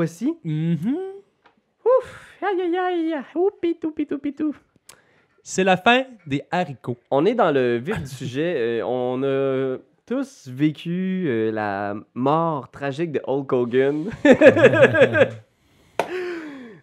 [0.00, 0.34] voici.
[2.40, 3.14] Aïe, aïe, aïe.
[3.34, 4.56] Oupi, toupi, toupi, tout.
[5.42, 6.96] C'est la fin des haricots.
[7.10, 8.54] On est dans le vif du sujet.
[8.56, 9.76] Euh, on a
[10.06, 14.10] tous vécu euh, la mort tragique de Hulk Hogan.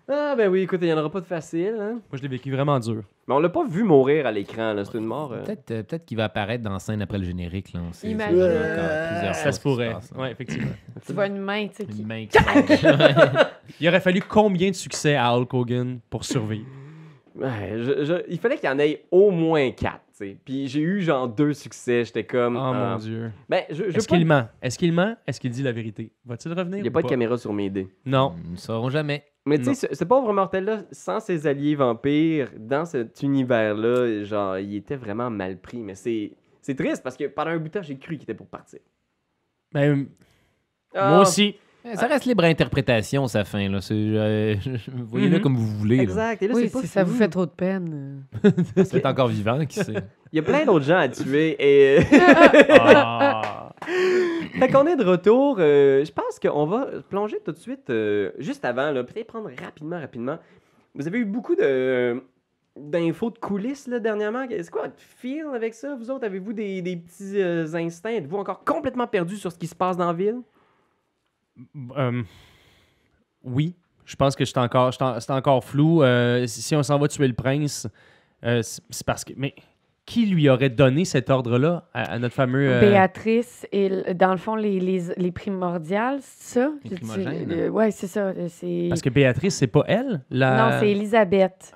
[0.10, 1.76] ah, ben oui, écoute, il n'y en aura pas de facile.
[1.80, 1.92] Hein?
[1.94, 3.04] Moi, je l'ai vécu vraiment dur.
[3.28, 4.86] Mais on l'a pas vu mourir à l'écran, là.
[4.86, 5.34] C'est une mort.
[5.34, 5.44] euh.
[5.44, 7.74] Peut-être euh, peut-être qu'il va apparaître dans la scène après le générique.
[7.74, 7.82] Là.
[7.90, 8.36] On sait- Imagine.
[8.42, 9.92] encore plusieurs Ça choses se qui pourrait.
[9.94, 10.22] passent, hein.
[10.22, 10.72] Ouais, effectivement.
[11.06, 12.02] Tu vois une main, tu sais, qui...
[12.02, 12.92] Une main qui sort.
[13.82, 16.66] Il aurait fallu combien de succès à Hulk Hogan pour survivre?
[17.36, 20.02] Ouais, je- je- il fallait qu'il y en ait au moins quatre.
[20.18, 20.38] tu sais.
[20.44, 22.04] Puis j'ai eu genre deux succès.
[22.04, 22.56] J'étais comme.
[22.56, 22.92] Oh ah.
[22.94, 23.32] mon Dieu.
[23.48, 24.48] Ben, je, je veux Est-ce pas- qu'il ment?
[24.62, 25.16] Est-ce qu'il ment?
[25.28, 26.12] Est-ce qu'il dit la vérité?
[26.26, 26.78] Va-t-il revenir?
[26.78, 27.88] Il n'y a ou pas de caméra sur mes dés.
[28.08, 28.34] Non.
[28.44, 29.24] Nous ne saurons jamais.
[29.48, 34.58] Mais tu sais, ce, ce pauvre mortel-là, sans ses alliés vampires, dans cet univers-là, genre,
[34.60, 35.78] il était vraiment mal pris.
[35.84, 38.34] Mais c'est c'est triste parce que pendant un bout de temps, j'ai cru qu'il était
[38.34, 38.80] pour partir.
[39.74, 40.06] Ben,
[40.94, 41.56] Ah, Moi aussi.
[41.90, 43.70] Eh, Ça reste libre à interprétation, sa fin.
[43.70, 43.80] Là.
[43.80, 44.56] C'est, euh,
[45.10, 45.42] Voyez-le Mhm.
[45.42, 45.98] comme vous voulez.
[45.98, 46.04] là.
[46.04, 46.42] Exact.
[46.44, 48.24] Et là, Oui, c'est pas si ça vous fait trop de peine.
[48.76, 49.94] Peut-être encore vivant, qui sait.
[50.34, 51.56] Il y a plein d'autres gens à tuer.
[51.60, 52.00] Et.
[52.80, 53.74] Ah.
[54.58, 55.58] Fait qu'on est de retour.
[55.60, 60.00] euh, je pense qu'on va plonger tout de suite, euh, juste avant, peut-être prendre rapidement,
[60.00, 60.38] rapidement.
[60.96, 61.56] Vous avez eu beaucoup
[62.76, 64.46] d'infos de coulisses dernièrement.
[64.50, 65.96] C'est quoi votre feel avec ça?
[65.96, 68.16] Vous autres, avez-vous des, petits euh, instincts?
[68.16, 70.42] Êtes-vous encore complètement perdu sur ce qui se passe dans la ville?
[73.44, 74.92] Oui, je pense que c'est encore,
[75.30, 76.04] encore flou.
[76.46, 77.88] Si on s'en va tuer le prince,
[78.42, 79.34] c'est parce que.
[79.36, 79.56] Mais
[80.08, 82.68] qui lui aurait donné cet ordre-là à, à notre fameux.
[82.72, 86.72] euh, Béatrice et dans le fond les, les, les primordiales, c'est ça?
[86.86, 87.52] Les primogènes.
[87.52, 88.22] euh, ouais, c'est ça.
[88.28, 88.86] euh, C'est...
[88.90, 90.22] Parce que Béatrice, c'est pas elle?
[90.32, 90.58] La...
[90.72, 91.74] Non, c'est Elisabeth.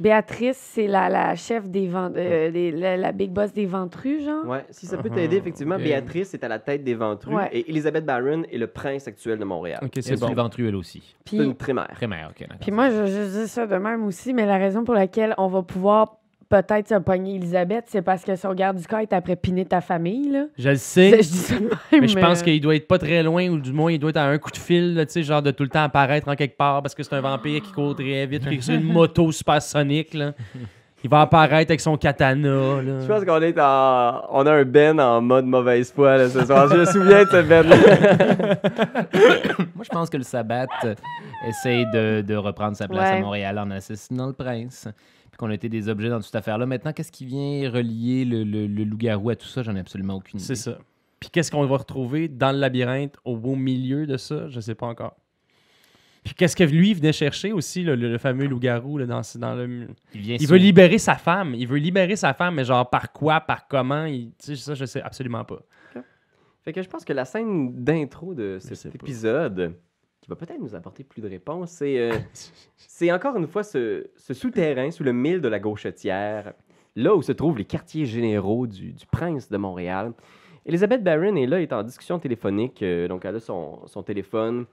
[0.00, 4.24] Béatrice, c'est la, la chef des, vent- euh, des- la, la big boss des ventrus,
[4.24, 4.44] genre.
[4.46, 5.82] Ouais, si ça peut t'aider, effectivement, ok.
[5.82, 7.48] Béatrice est à la tête des ventrus Ouais.
[7.52, 9.78] et Elisabeth Barron est le prince actuel de Montréal.
[9.84, 10.28] Ok, C'est bon.
[10.30, 11.14] le ventrue, elle aussi.
[11.24, 11.90] Puis, C'est une primaire.
[11.94, 12.44] Primaire, ok.
[12.60, 15.46] puis moi, je, je dis ça de même aussi, mais la raison pour laquelle on
[15.46, 16.16] va pouvoir
[16.62, 19.80] peut-être se pogner Elisabeth, c'est parce que son garde du corps est après piner ta
[19.80, 20.44] famille, là.
[20.58, 21.10] Je le sais.
[21.22, 21.70] je dis ça même,
[22.00, 24.10] Mais je pense euh, qu'il doit être pas très loin, ou du moins, il doit
[24.10, 26.28] être à un coup de fil, là, tu sais, genre de tout le temps apparaître
[26.28, 28.74] en quelque part parce que c'est un vampire qui court très vite, qui est sur
[28.74, 30.32] une moto supersonique, là.
[31.02, 33.00] Il va apparaître avec son katana, là.
[33.00, 34.22] Je pense qu'on est en.
[34.30, 36.66] On a un Ben en mode mauvaise foi là, ce soir.
[36.68, 37.66] Je me souviens de ce Ben
[39.74, 40.94] Moi, je pense que le sabbat euh,
[41.46, 43.18] essaye de, de reprendre sa place Ouais.
[43.18, 44.88] à Montréal en assassinant le prince.
[45.34, 46.64] Puis qu'on a été des objets dans toute cette affaire-là.
[46.64, 49.64] Maintenant, qu'est-ce qui vient relier le, le- le loup-garou à tout ça?
[49.64, 50.46] J'en ai absolument aucune idée.
[50.46, 50.78] C'est ça.
[51.18, 54.46] Puis qu'est-ce qu'on va retrouver dans le labyrinthe au beau milieu de ça?
[54.48, 55.16] Je sais pas encore.
[56.22, 59.88] Puis qu'est-ce que lui venait chercher aussi, le, fameux loup-garou, là, dans, dans le...
[60.14, 61.52] Il, vient Il veut libérer sa femme.
[61.56, 64.04] Il veut libérer sa femme, mais genre par quoi, par comment?
[64.04, 65.58] il- Tu sais, ça, je sais absolument pas.
[66.62, 68.94] Fait que je pense que la scène d'intro de cet pas.
[69.04, 69.74] épisode,
[70.24, 72.16] qui va peut-être nous apporter plus de réponses, c'est euh,
[72.76, 76.54] c'est encore une fois ce, ce souterrain sous le mille de la gauchetière,
[76.96, 80.14] là où se trouvent les quartiers généraux du, du prince de Montréal.
[80.64, 84.64] Elisabeth Barron est là, est en discussion téléphonique, euh, donc elle a son, son téléphone,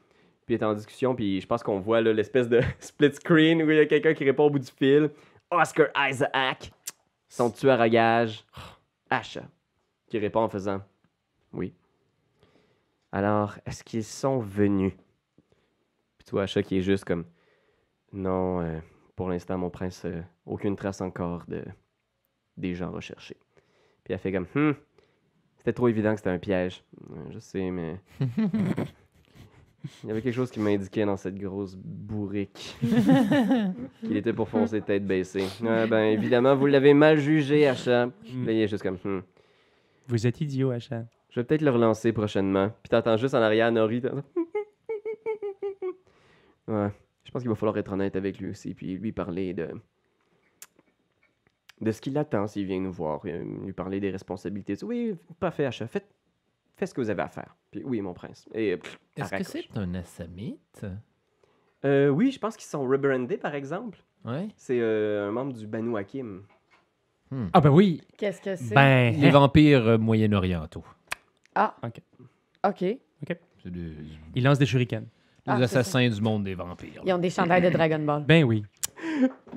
[0.46, 3.62] puis elle est en discussion, puis je pense qu'on voit là, l'espèce de split screen
[3.62, 5.10] où il y a quelqu'un qui répond au bout du fil.
[5.52, 6.72] Oscar Isaac,
[7.28, 8.46] son tueur à gage,
[9.10, 9.44] Asha,
[10.08, 10.80] qui répond en faisant
[11.52, 11.74] Oui.
[13.12, 14.94] Alors, est-ce qu'ils sont venus?
[16.22, 17.26] Puis tu vois Asha qui est juste comme
[18.14, 18.78] Non, euh,
[19.16, 21.64] pour l'instant, mon prince, euh, aucune trace encore de
[22.58, 23.38] des gens recherchés.
[24.04, 24.76] Puis elle fait comme Hum,
[25.58, 26.84] c'était trop évident que c'était un piège.
[27.10, 28.00] Ouais, Je sais, mais.
[30.04, 32.78] Il y avait quelque chose qui m'indiquait dans cette grosse bourrique
[34.02, 35.48] qu'il était pour foncer tête baissée.
[35.60, 38.06] Ouais, ben évidemment, vous l'avez mal jugé, Asha.
[38.06, 38.46] Mm.
[38.46, 39.24] Là, il est juste comme Hum.
[40.08, 41.06] Vous êtes idiot, Achat.
[41.32, 42.70] Je vais peut-être le relancer prochainement.
[42.84, 44.04] Puis t'entends juste en arrière Nori.
[46.72, 46.90] Ouais.
[47.26, 48.74] Je pense qu'il va falloir être honnête avec lui aussi.
[48.74, 49.70] Puis lui parler de.
[51.82, 53.22] de ce qu'il attend s'il vient nous voir.
[53.26, 54.76] euh, Lui parler des responsabilités.
[54.84, 55.88] Oui, parfait, achat.
[55.88, 56.08] Faites,
[56.76, 57.56] faites ce que vous avez à faire.
[57.72, 58.48] Puis oui, mon prince.
[58.54, 58.78] Et.
[59.18, 60.86] Est-ce que c'est un assamite?
[61.86, 64.00] Euh, oui, je pense qu'ils sont rebrandés, par exemple.
[64.24, 64.48] Ouais.
[64.56, 66.44] C'est euh, un membre du Banu Hakim.
[67.54, 68.02] Ah ben oui.
[68.18, 68.76] Qu'est-ce que c'est?
[68.76, 70.84] Ben, Les vampires euh, moyen-orientaux.
[71.56, 71.76] Ah.
[71.82, 72.02] Ok.
[72.68, 72.84] OK.
[73.64, 73.94] C'est des,
[74.36, 75.06] il lance des shurikens.
[75.46, 77.02] Des Ah, assassins du monde des vampires.
[77.06, 78.24] Ils ont des chandails de Dragon Ball.
[78.28, 78.64] Ben oui.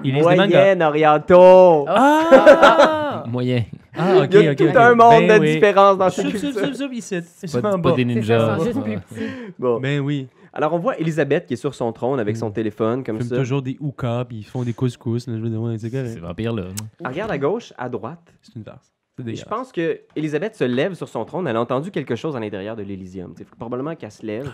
[0.03, 0.47] Il lise des mangas.
[0.47, 1.85] Moyen orientaux!
[1.89, 3.25] Ah!
[3.29, 3.65] Moyen.
[3.97, 5.55] ah, ok, Il y a tout un monde Ben de oui.
[5.55, 6.53] différence dans cultures.
[6.53, 7.21] soup, soup, ici.
[7.23, 8.57] C'est Pas, pas des ça, ninjas.
[8.59, 9.31] ils juste plus petits.
[9.59, 9.81] Bon.
[9.81, 10.29] Ben oui.
[10.53, 12.39] Alors, on voit Elisabeth qui est sur son trône avec Mm.
[12.39, 13.37] son téléphone, comme Ils ça.
[13.37, 15.27] toujours des hookahs, puis ils font des couscous.
[15.27, 16.19] là, Je c'est Ces correct.
[16.21, 16.63] vampires-là.
[16.63, 16.71] non?
[17.01, 18.33] Elle regarde à gauche, à droite.
[18.43, 18.93] C'est une farce.
[19.19, 21.47] Je pense que Elisabeth se lève sur son trône.
[21.49, 23.33] Elle a entendu quelque chose à l'intérieur de l'Elysium.
[23.37, 24.51] C'est probablement qu'elle se lève.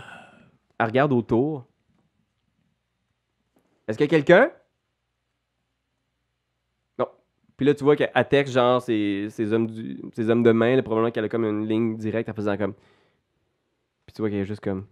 [0.80, 1.66] Elle regarde autour.
[3.86, 4.50] Est-ce qu'il y a quelqu'un?
[6.98, 7.06] Non.
[7.58, 11.44] Puis là, tu vois qu'elle texte, genre, ses, hommes, de main, probablement qu'elle a comme
[11.44, 12.72] une ligne directe en faisant comme.
[14.06, 14.86] Puis tu vois qu'elle est juste comme.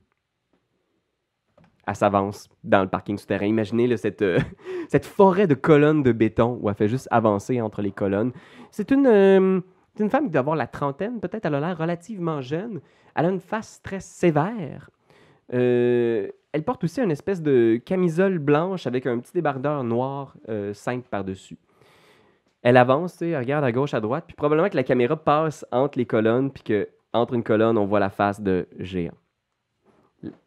[1.87, 3.46] Elle s'avance dans le parking souterrain.
[3.46, 4.38] Imaginez euh,
[4.90, 8.32] cette forêt de colonnes de béton où elle fait juste avancer entre les colonnes.
[8.73, 9.62] C'est une, euh,
[9.94, 11.46] c'est une femme qui doit avoir la trentaine, peut-être.
[11.46, 12.82] Elle a l'air relativement jeune.
[13.14, 14.90] Elle a une face très sévère.
[15.52, 20.72] Euh, elle porte aussi une espèce de camisole blanche avec un petit débardeur noir euh,
[20.72, 21.58] simple par-dessus.
[22.62, 25.98] Elle avance, elle regarde à gauche, à droite, puis probablement que la caméra passe entre
[25.98, 29.14] les colonnes, puis que entre une colonne, on voit la face de géant.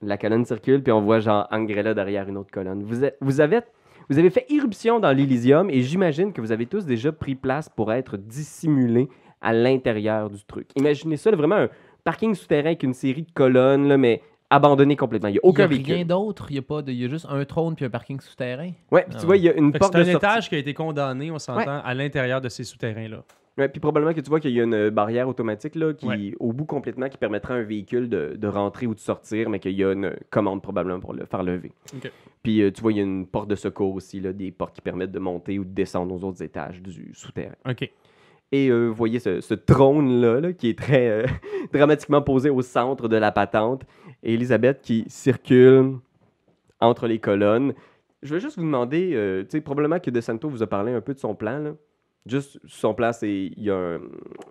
[0.02, 2.84] La colonne circule, puis on voit genre Angrella derrière une autre colonne.
[2.84, 7.70] Vous, avez, fait irruption dans l'Elysium, et j'imagine que vous avez tous déjà pris place
[7.70, 9.08] pour être dissimulés
[9.40, 10.70] à l'intérieur du truc.
[10.76, 11.70] Imaginez ça, vraiment un
[12.04, 14.22] parking souterrain avec une série de colonnes, là, mais
[14.52, 15.30] abandonné complètement.
[15.30, 15.94] Il n'y a aucun il y a véhicule.
[15.96, 16.46] rien d'autre.
[16.50, 18.72] Il y a pas de, il y a juste un trône puis un parking souterrain.
[18.92, 20.26] Ouais, puis Ah tu vois, il y a une Fait porte C'est de un sortie.
[20.28, 23.24] étage qui a été condamné, on s'entend, à l'intérieur de ces souterrains-là.
[23.58, 26.34] Ouais, puis probablement que tu vois qu'il y a une barrière automatique là, qui, Ouais.
[26.40, 29.60] au bout complètement, qui permettra à un véhicule de, de rentrer ou de sortir, mais
[29.60, 31.72] qu'il y a une commande probablement pour le faire lever.
[31.94, 32.10] Ok.
[32.44, 34.74] Puis euh, tu vois, il y a une porte de secours aussi, là, des portes
[34.74, 37.54] qui permettent de monter ou de descendre aux autres étages du souterrain.
[37.70, 37.92] OK.
[38.52, 41.26] Et euh, vous voyez ce, ce trône-là, là, qui est très euh,
[41.74, 43.84] dramatiquement posé au centre de la patente.
[44.24, 45.94] Et Elisabeth qui circule
[46.80, 47.74] entre les colonnes.
[48.24, 50.92] Je vais juste vous demander, euh, tu sais, probablement que De Santo vous a parlé
[50.92, 51.60] un peu de son plan.
[51.60, 51.72] Là.
[52.26, 54.00] Juste, son plan, c'est il y a un,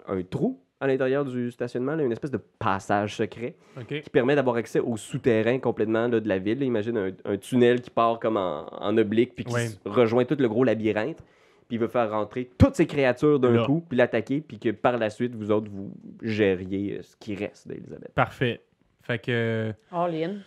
[0.09, 3.55] un trou à l'intérieur du stationnement, là, une espèce de passage secret
[4.03, 6.59] qui permet d'avoir accès au souterrain complètement là, de la ville.
[6.59, 6.65] là.
[6.65, 9.69] Imagine un, un tunnel qui part comme en, en oblique puis qui Ouais.
[9.85, 11.23] rejoint tout le gros labyrinthe.
[11.71, 14.99] Puis il veut faire rentrer toutes ces créatures d'un coup, puis l'attaquer, puis que par
[14.99, 18.13] la suite, vous autres, vous gériez euh, ce qui reste d'Elisabeth.
[18.13, 18.61] Parfait.
[19.03, 20.39] Fait que All in.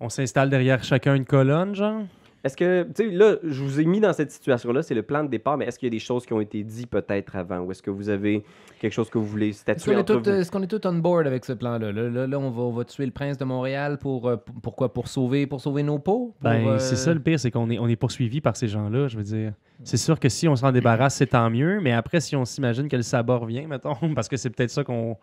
[0.00, 2.04] on s'installe derrière chacun une colonne, genre.
[2.46, 5.24] Est-ce que, tu sais, là, je vous ai mis dans cette situation-là, c'est le plan
[5.24, 7.58] de départ, mais est-ce qu'il y a des choses qui ont été dites peut-être avant,
[7.60, 8.44] ou est-ce que vous avez
[8.80, 11.26] quelque chose que vous voulez Est-ce statuer qu'on est, est-ce qu'on est tout on board
[11.26, 11.90] avec ce plan-là?
[11.92, 14.54] Là, là, là, on, va, on va tuer le prince de Montréal pour, euh, pour-
[14.62, 14.92] pourquoi?
[14.94, 16.34] Pour sauver, pour sauver nos peaux?
[16.40, 18.68] Pour, Ben, euh, c'est ça le pire, c'est qu'on est, on est poursuivi par ces
[18.68, 19.52] gens-là, je veux dire.
[19.82, 22.88] C'est sûr que si on s'en débarrasse, c'est tant mieux, mais après, si on s'imagine
[22.88, 25.16] que le sabot revient, mettons, parce que c'est peut-être ça qu'on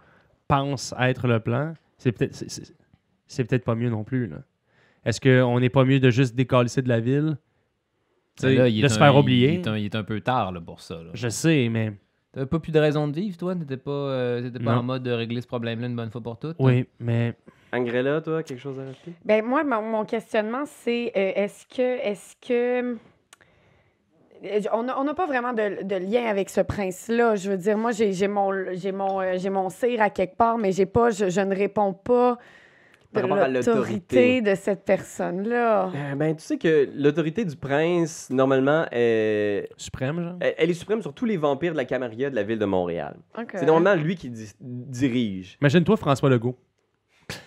[0.48, 2.36] pense être le plan, c'est peut-être
[3.28, 4.28] c'est peut-être pas mieux non plus.
[4.28, 4.38] Là.
[5.06, 7.38] Est-ce qu'on n'est pas mieux de juste décalisser de la ville?
[8.42, 9.50] Ben là, il de se un- faire oublier?
[9.54, 10.96] Il est, un, il est un peu tard là, pour ça.
[10.96, 11.12] là.
[11.14, 11.94] Je sais, mais
[12.32, 13.54] T'avais pas plus de raison de vivre, toi?
[13.56, 16.56] T'étais pas, euh, pas en mode de régler ce problème-là une bonne fois pour toutes?
[16.58, 17.36] oui, mais
[17.72, 19.14] Angrella, toi, quelque chose à rajouter?
[19.24, 22.96] Ben moi, mon, mon questionnement, c'est euh, est-ce que est-ce que
[24.46, 27.36] euh, on n'a on n'a pas vraiment de, de lien avec ce prince-là.
[27.36, 30.58] Je veux dire, moi, j'ai mon, j'ai mon, euh, j'ai mon cire à quelque part,
[30.58, 32.40] mais j'ai pas, je, je ne réponds pas
[33.14, 35.92] Par rapport à l'autorité de cette personne-là.
[35.96, 40.36] Euh, ben, tu sais que l'autorité du prince, normalement, est- suprême, genre?
[40.42, 42.66] elle, elle est suprême sur tous les vampires de la Camarilla de la ville de
[42.66, 43.16] Montréal.
[43.54, 45.58] C'est normalement lui qui di- dirige.
[45.62, 46.58] Imagine-toi François Legault.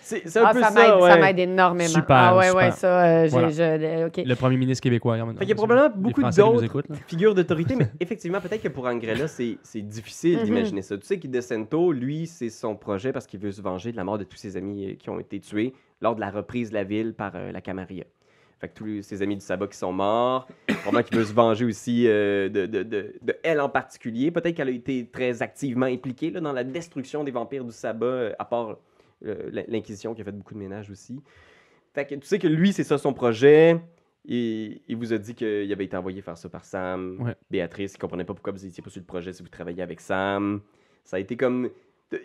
[0.01, 1.09] C'est c'est un Ah, peu ça ça, m'aide, ouais.
[1.11, 1.89] ça m'aide énormément.
[1.89, 3.49] Super, ah ouais, ouais, ça, euh, j'ai, Voilà.
[3.49, 4.09] je- euh.
[4.25, 5.17] Le premier ministre québécois.
[5.37, 9.57] qu'il y a probablement beaucoup d'autres figures d'autorité, mais effectivement, peut-être que pour Angrella, c'est
[9.81, 10.43] difficile Mhm.
[10.45, 10.97] d'imaginer ça.
[10.97, 14.03] Tu sais que DeCento, lui, c'est son projet parce qu'il veut se venger de la
[14.03, 16.75] mort de tous ses amis euh, qui ont été tués lors de la reprise de
[16.75, 18.05] la ville par euh, la Camarilla.
[18.59, 20.47] Fait que tous ses amis du sabbat qui sont morts.
[20.67, 24.31] Probablement qu'il veut se venger aussi euh, de, de- de- de elle en particulier.
[24.31, 28.31] Peut-être qu'elle a été très activement impliquée là, dans la destruction des vampires du sabbat,
[28.39, 28.77] à part
[29.21, 31.21] l'Inquisition qui a fait beaucoup de ménage aussi.
[31.93, 33.81] Fait que tu sais que lui, c'est ça son projet.
[34.29, 37.21] Et il vous a dit qu'il avait été envoyé faire ça par Sam.
[37.21, 37.35] Ouais.
[37.49, 40.01] Béatrice, il comprenait pas pourquoi vous étiez pas sur le projet si vous travailliez avec
[40.01, 40.61] Sam.
[41.03, 41.69] Ça a été comme.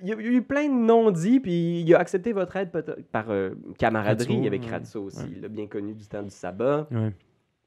[0.02, 2.70] Il y a eu plein de non-dits, puis il a accepté votre aide
[3.10, 4.98] par euh, camaraderie avec ouais.
[4.98, 5.18] Aussi.
[5.18, 5.28] Ouais.
[5.32, 6.88] Il l'a bien connu du temps du sabbat.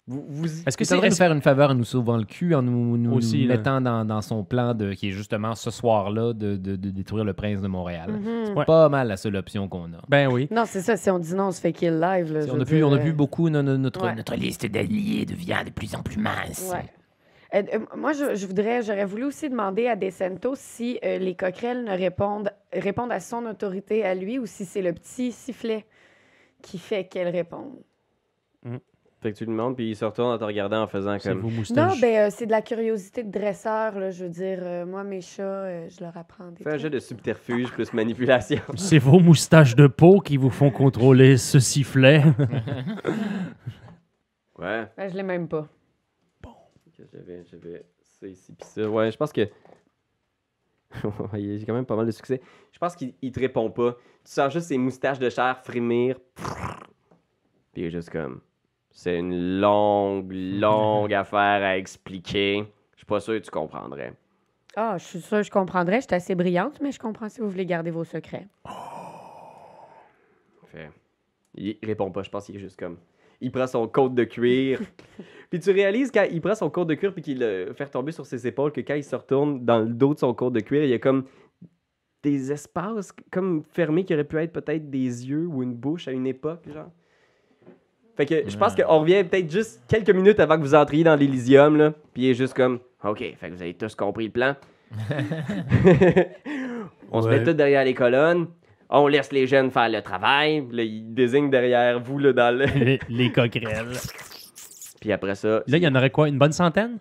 [0.08, 0.16] Ouais.
[0.16, 2.54] Vous, vous- Est-ce que Tu c'est est-ce- faire une faveur en nous sauvant le cul,
[2.54, 3.58] en nous, nous- Aussi, nous là.
[3.58, 7.24] mettant dans, dans son plan de, qui est justement ce soir-là de, de- de détruire
[7.26, 8.12] le prince de Montréal?
[8.12, 8.56] Mhm.
[8.58, 8.66] Ouais.
[8.66, 10.02] Pas mal la seule option qu'on a.
[10.08, 10.48] Ben oui.
[10.52, 10.96] Non, c'est ça.
[10.96, 12.32] Si on dit non, on se fait kill live.
[12.32, 14.14] Là, je on, a dire, on a euh, vu beaucoup, no- no- notre, Ouais.
[14.16, 16.72] notre liste d'alliés devient de plus en plus mince.
[16.72, 16.86] Ouais.
[17.56, 21.36] Euh, euh, moi, je, je voudrais, j'aurais voulu aussi demander à Decento si euh, les
[21.36, 25.86] coquerelles ne répondent, répondent à son autorité à lui ou si c'est le petit sifflet
[26.62, 27.80] qui fait qu'elles répondent.
[29.26, 31.30] Fait que tu lui demandes, puis il se retourne en te regardant en faisant C'est
[31.30, 31.40] comme.
[31.40, 32.00] vos Non, moustaches.
[32.00, 34.60] ben, euh, c'est de la curiosité de dresseur, là, je veux dire.
[34.62, 36.82] euh, moi, mes chats, euh, je leur apprends des Fais un trucs.
[36.84, 38.62] jeu de subterfuge plus manipulation.
[38.76, 42.22] C'est vos moustaches de peau qui vous font contrôler ce sifflet.
[44.58, 44.88] Ouais.
[44.96, 45.68] Ben, je l'ai même pas.
[46.46, 47.86] Ok, J'avais, j'avais
[48.20, 48.90] ça ici, puis ça.
[48.90, 49.50] Ouais, je pense que.
[51.34, 52.40] J'ai quand même pas mal de succès.
[52.72, 53.94] Je pense qu'il il te répond pas.
[54.24, 56.18] Tu sens juste ses moustaches de chair frémir.
[57.74, 58.40] Puis il est juste comme.
[58.96, 62.66] C'est une longue, longue affaire à expliquer.
[62.94, 64.14] Je suis pas sûr que tu comprendrais.
[64.78, 65.98] Ah, je suis sûre que je comprendrais.
[65.98, 68.48] Je suis assez brillante, mais je comprends si vous voulez garder vos secrets.
[70.68, 70.90] Fait.
[71.56, 72.98] Il répond pas, je pense qu'il est juste comme.
[73.42, 74.80] Il prend son côte de cuir.
[75.50, 78.14] puis tu réalises quand il prend son côte de cuir puis qu'il le fait tomber
[78.14, 80.62] sur ses épaules que quand il se retourne dans le dos de son côte de
[80.62, 81.26] cuir, il y a comme
[82.24, 86.14] des espaces comme fermés qui auraient pu être peut-être des yeux ou une bouche à
[86.14, 86.92] une époque, genre.
[88.18, 91.16] Fait que je pense qu'on revient peut-être juste quelques minutes avant que vous entriez dans
[91.16, 91.92] l'Elysium, là.
[92.14, 94.56] Puis il est juste comme, OK, fait que vous avez tous compris le plan.
[97.12, 97.40] On se Ouais.
[97.40, 98.48] met tous derrière les colonnes.
[98.90, 100.66] On laisse les jeunes faire le travail.
[100.72, 102.66] Là, il désigne derrière vous, là, dans le...
[102.66, 103.94] les, les coquerelles.
[105.02, 106.28] Puis après ça, Là, il y en aurait quoi?
[106.30, 106.98] Une bonne centaine?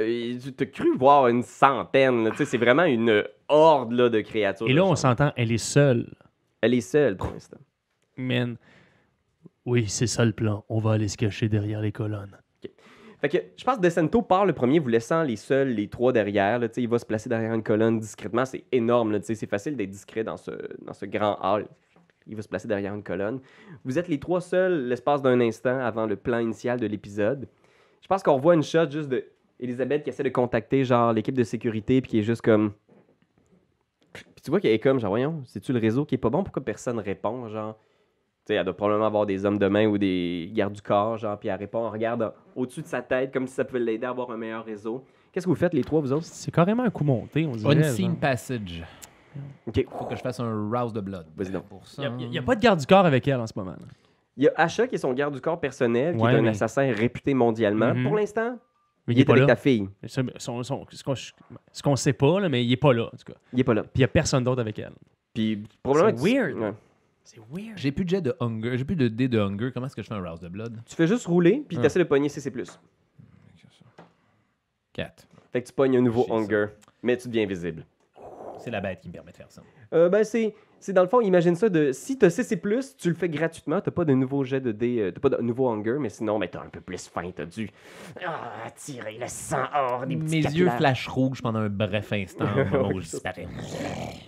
[0.00, 2.24] euh, tu as cru voir une centaine.
[2.24, 2.30] là.
[2.30, 4.68] Tu sais, c'est vraiment une horde là, de créatures.
[4.68, 6.06] Et là, on s'entend, elle est seule.
[6.60, 7.58] Elle est seule pour l'instant.
[8.16, 8.56] Man.
[9.66, 10.64] Oui, c'est ça le plan.
[10.68, 12.36] On va aller se cacher derrière les colonnes.
[13.20, 16.12] Fait que je pense que Decento part le premier, vous laissant les seuls, les trois
[16.12, 16.60] derrière.
[16.76, 18.46] Il va se placer derrière une colonne discrètement.
[18.46, 19.20] C'est énorme.
[19.22, 20.52] C'est facile d'être discret dans ce,
[20.82, 21.66] dans ce grand hall.
[22.26, 23.40] Il va se placer derrière une colonne.
[23.84, 27.46] Vous êtes les trois seuls l'espace d'un instant avant le plan initial de l'épisode.
[28.00, 29.24] Je pense qu'on voit une shot juste de
[29.58, 32.72] Elisabeth qui essaie de contacter genre l'équipe de sécurité puis qui est juste comme.
[34.14, 36.42] Puis tu vois qu'elle est comme genre voyons, c'est-tu le réseau qui est pas bon?
[36.42, 37.76] Pourquoi personne répond genre?
[38.46, 41.18] Tu sais, elle doit probablement avoir des hommes de main ou des gardes du corps,
[41.18, 44.06] genre, puis elle répond, on regarde au-dessus de sa tête comme si ça pouvait l'aider
[44.06, 45.04] à avoir un meilleur réseau.
[45.32, 46.24] Qu'est-ce que vous faites, les trois, vous autres?
[46.24, 47.76] C'est carrément un coup monté, on dirait.
[47.76, 48.16] Unseen.
[48.16, 48.82] Passage.
[49.66, 49.86] OK.
[49.96, 51.26] Faut que je fasse un rouse de blood.
[51.36, 51.64] Vas-y donc.
[51.64, 52.02] Pour ça.
[52.18, 53.76] Il n'y a, pas de garde du corps avec elle en ce moment.
[54.36, 56.42] Il y a Asha qui est son garde du corps personnel, qui Ouais, est un
[56.42, 57.94] mais- assassin réputé mondialement.
[57.94, 58.02] Mhm.
[58.04, 58.58] Pour l'instant,
[59.06, 59.46] Mais il, il, est, est pas avec là.
[59.54, 59.88] ta fille.
[60.06, 63.10] Son- son- ce qu'on ce qu'on sait pas, là, mais il est pas là, en
[63.16, 63.38] tout cas.
[63.52, 63.82] Il est pas là.
[63.82, 64.92] Puis il n'y a personne d'autre avec elle.
[65.34, 66.54] Puis probablement C'est tu- weird.
[66.58, 66.72] ouais.
[67.24, 67.76] C'est weird.
[67.76, 68.76] J'ai plus de jet de hunger.
[68.78, 69.70] J'ai plus de dé de hunger.
[69.72, 70.80] Comment est-ce que je fais un rouse de blood?
[70.86, 71.80] Tu fais juste rouler, puis Ah.
[71.80, 72.50] tu essaies de pogner CC+.
[74.92, 75.26] 4.
[75.52, 76.66] Fait que tu pognes un nouveau hunger,
[77.02, 77.84] mais tu deviens visible.
[78.58, 79.62] C'est la bête qui me permet de faire ça.
[79.92, 82.58] Euh, ben, c'est, c'est dans le fond, imagine ça de si tu as CC,
[82.98, 85.42] tu le fais gratuitement, t'as pas de nouveau jet de dés, euh, t'as pas de
[85.42, 87.70] nouveau hunger, mais sinon, ben, t'as un peu plus faim, t'as dû
[88.24, 90.76] ah, tirer le sang hors des petits Mes yeux capillaires.
[90.78, 93.46] flashent rouge pendant un bref instant au moment où je disparais.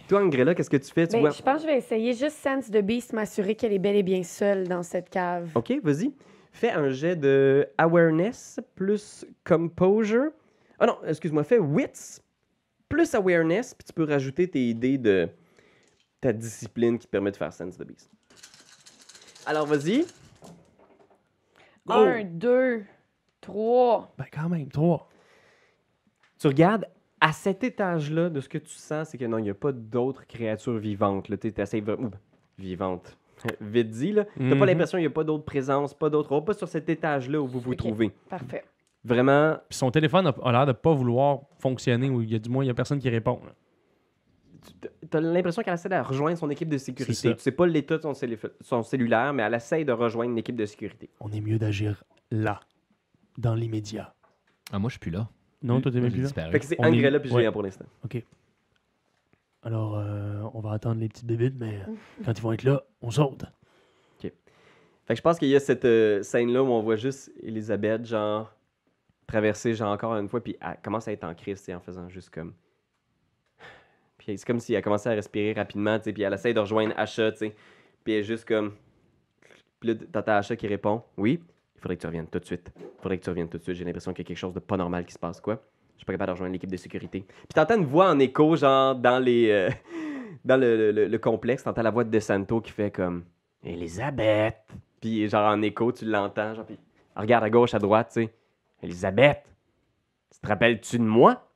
[0.09, 1.07] Toi, Angrella, qu'est-ce que tu fais?
[1.07, 1.31] Tu Ben, vois...
[1.31, 4.03] je pense que je vais essayer juste Sense de Beast, m'assurer qu'elle est bel et
[4.03, 5.51] bien seule dans cette cave.
[5.55, 6.13] Ok, vas-y.
[6.53, 10.31] Fais un jet de awareness plus composure.
[10.79, 12.21] Ah non, excuse-moi, fais wits
[12.91, 15.29] plus awareness, puis tu peux rajouter tes idées de
[16.23, 18.09] ta discipline qui te permet de faire sense the beast.
[19.45, 20.07] Alors, vas-y.
[21.87, 21.95] Go!
[21.95, 22.85] Un, deux,
[23.41, 24.15] trois.
[24.17, 25.09] Ben, quand même, trois.
[26.39, 26.87] Tu regardes
[27.21, 29.73] à cet étage-là, de ce que tu sens, c'est que non, il n'y a pas
[29.73, 31.29] d'autres créatures vivantes.
[31.29, 32.11] Là, tu essaies vraiment.
[32.59, 33.17] Vivantes.
[33.61, 34.25] Vite dit, là.
[34.25, 34.65] T'as pas Mhm.
[34.67, 36.39] l'impression qu'il n'y a pas d'autres présences, pas d'autres.
[36.41, 38.11] Pas sur cet étage-là où vous vous trouvez.
[38.29, 38.65] Parfait.
[39.05, 42.39] Vraiment, Puis son téléphone a, a l'air de pas vouloir fonctionner, ou il y a
[42.39, 43.41] du moins, il y a personne qui répond.
[43.45, 43.53] là.
[45.11, 47.35] Tu as l'impression qu'elle essaie de rejoindre son équipe de sécurité.
[47.35, 48.03] Tu sais pas l'état de
[48.61, 51.11] son, cellulaire, mais elle essaie de rejoindre l'équipe de sécurité.
[51.21, 52.61] On est mieux d'agir là,
[53.39, 54.15] dans l'immédiat.
[54.73, 55.29] Ah, moi, je suis plus là.
[55.63, 56.27] Non, toi, t'es même plus là?
[56.27, 56.53] disparu.
[56.53, 57.51] Fait que c'est On est- Angrella puis ouais.
[57.51, 57.85] Pour l'instant.
[59.65, 61.81] Alors, euh, on va attendre les petites bébites, mais
[62.25, 63.45] quand ils vont être là, on saute.
[65.05, 68.07] Fait que je pense qu'il y a cette euh, scène-là où on voit juste Elisabeth,
[68.07, 68.55] genre,
[69.27, 71.81] traverser, genre, encore une fois, puis elle commence à être en crise, tu sais, en
[71.81, 72.55] faisant juste comme.
[74.25, 76.61] Puis c'est comme si elle commençait à respirer rapidement, tu sais, puis elle essaie de
[76.61, 77.55] rejoindre Asha, tu sais.
[78.05, 78.73] Puis elle est juste comme.
[79.81, 81.43] Puis là, t'entends Asha qui répond Oui,
[81.77, 82.73] il faudrait que tu reviennes tout de suite.
[82.79, 83.77] Il faudrait que tu reviennes tout de suite.
[83.77, 85.61] J'ai l'impression qu'il y a quelque chose de pas normal qui se passe, quoi.
[85.95, 87.21] Je suis pas capable de rejoindre l'équipe de sécurité.
[87.27, 89.51] Puis t'entends une voix en écho, genre, dans les.
[89.51, 89.71] euh,
[90.45, 93.25] dans le, le- le complexe, t'entends la voix de De Santo qui fait comme
[93.65, 94.57] Elisabeth.
[95.01, 96.79] Puis genre en écho, tu l'entends, genre, puis
[97.17, 98.35] regarde à gauche, à droite, tu sais.
[98.83, 99.43] Elisabeth,
[100.33, 101.49] tu te rappelles-tu de moi?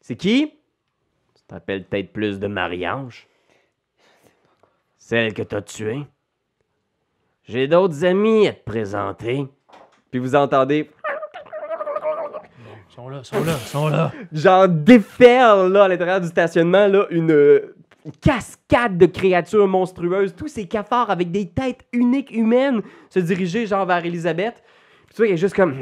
[0.00, 0.52] C'est qui?
[1.50, 3.26] Rappelles peut-être plus de Marie-Ange?
[4.98, 6.00] Celle que t'as tuée?
[7.44, 9.46] J'ai d'autres amis à te présenter.
[10.10, 10.90] Puis vous entendez,
[12.90, 14.12] Ils sont là, ils sont là, ils sont là.
[14.32, 17.76] genre déferle là à l'intérieur du stationnement là une euh,
[18.22, 23.84] cascade de créatures monstrueuses, tous ces cafards avec des têtes uniques humaines se diriger genre
[23.86, 24.62] vers Elisabeth.
[25.06, 25.76] Puis tu vois, il est juste comme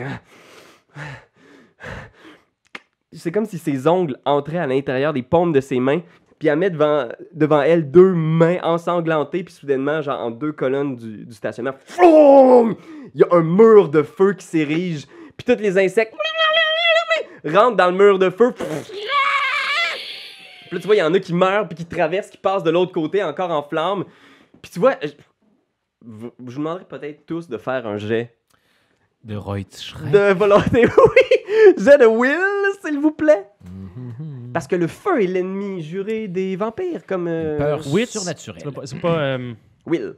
[3.15, 6.01] c'est comme si ses ongles entraient à l'intérieur des paumes de ses mains,
[6.39, 10.97] puis elle met devant, devant elle deux mains ensanglantées, puis soudainement, genre en deux colonnes
[10.97, 12.75] du, du stationnement, Froum!
[13.15, 15.07] il y a un mur de feu qui s'érige,
[15.37, 16.15] puis tous les insectes
[17.45, 18.53] rentrent dans le mur de feu.
[18.53, 18.65] Puis
[20.73, 22.71] là, tu vois, il y en a qui meurent, puis qui traversent, qui passent de
[22.71, 24.05] l'autre côté, encore en flammes.
[24.63, 25.09] Puis tu vois, je-
[26.05, 28.35] vous- je vous demanderai peut-être tous de faire un jet
[29.23, 30.11] De Reutzschrei.
[30.11, 30.85] de volonté.
[30.97, 31.75] Oui!
[31.79, 32.39] Jet de will,
[33.05, 33.47] vous plaît.
[33.65, 34.51] Mhm.
[34.53, 37.27] Parce que le feu est l'ennemi juré des vampires, comme.
[37.29, 38.63] euh, Peur surnaturelle.
[38.85, 39.19] C'est pas.
[39.19, 39.53] Euh,
[39.87, 40.17] Will.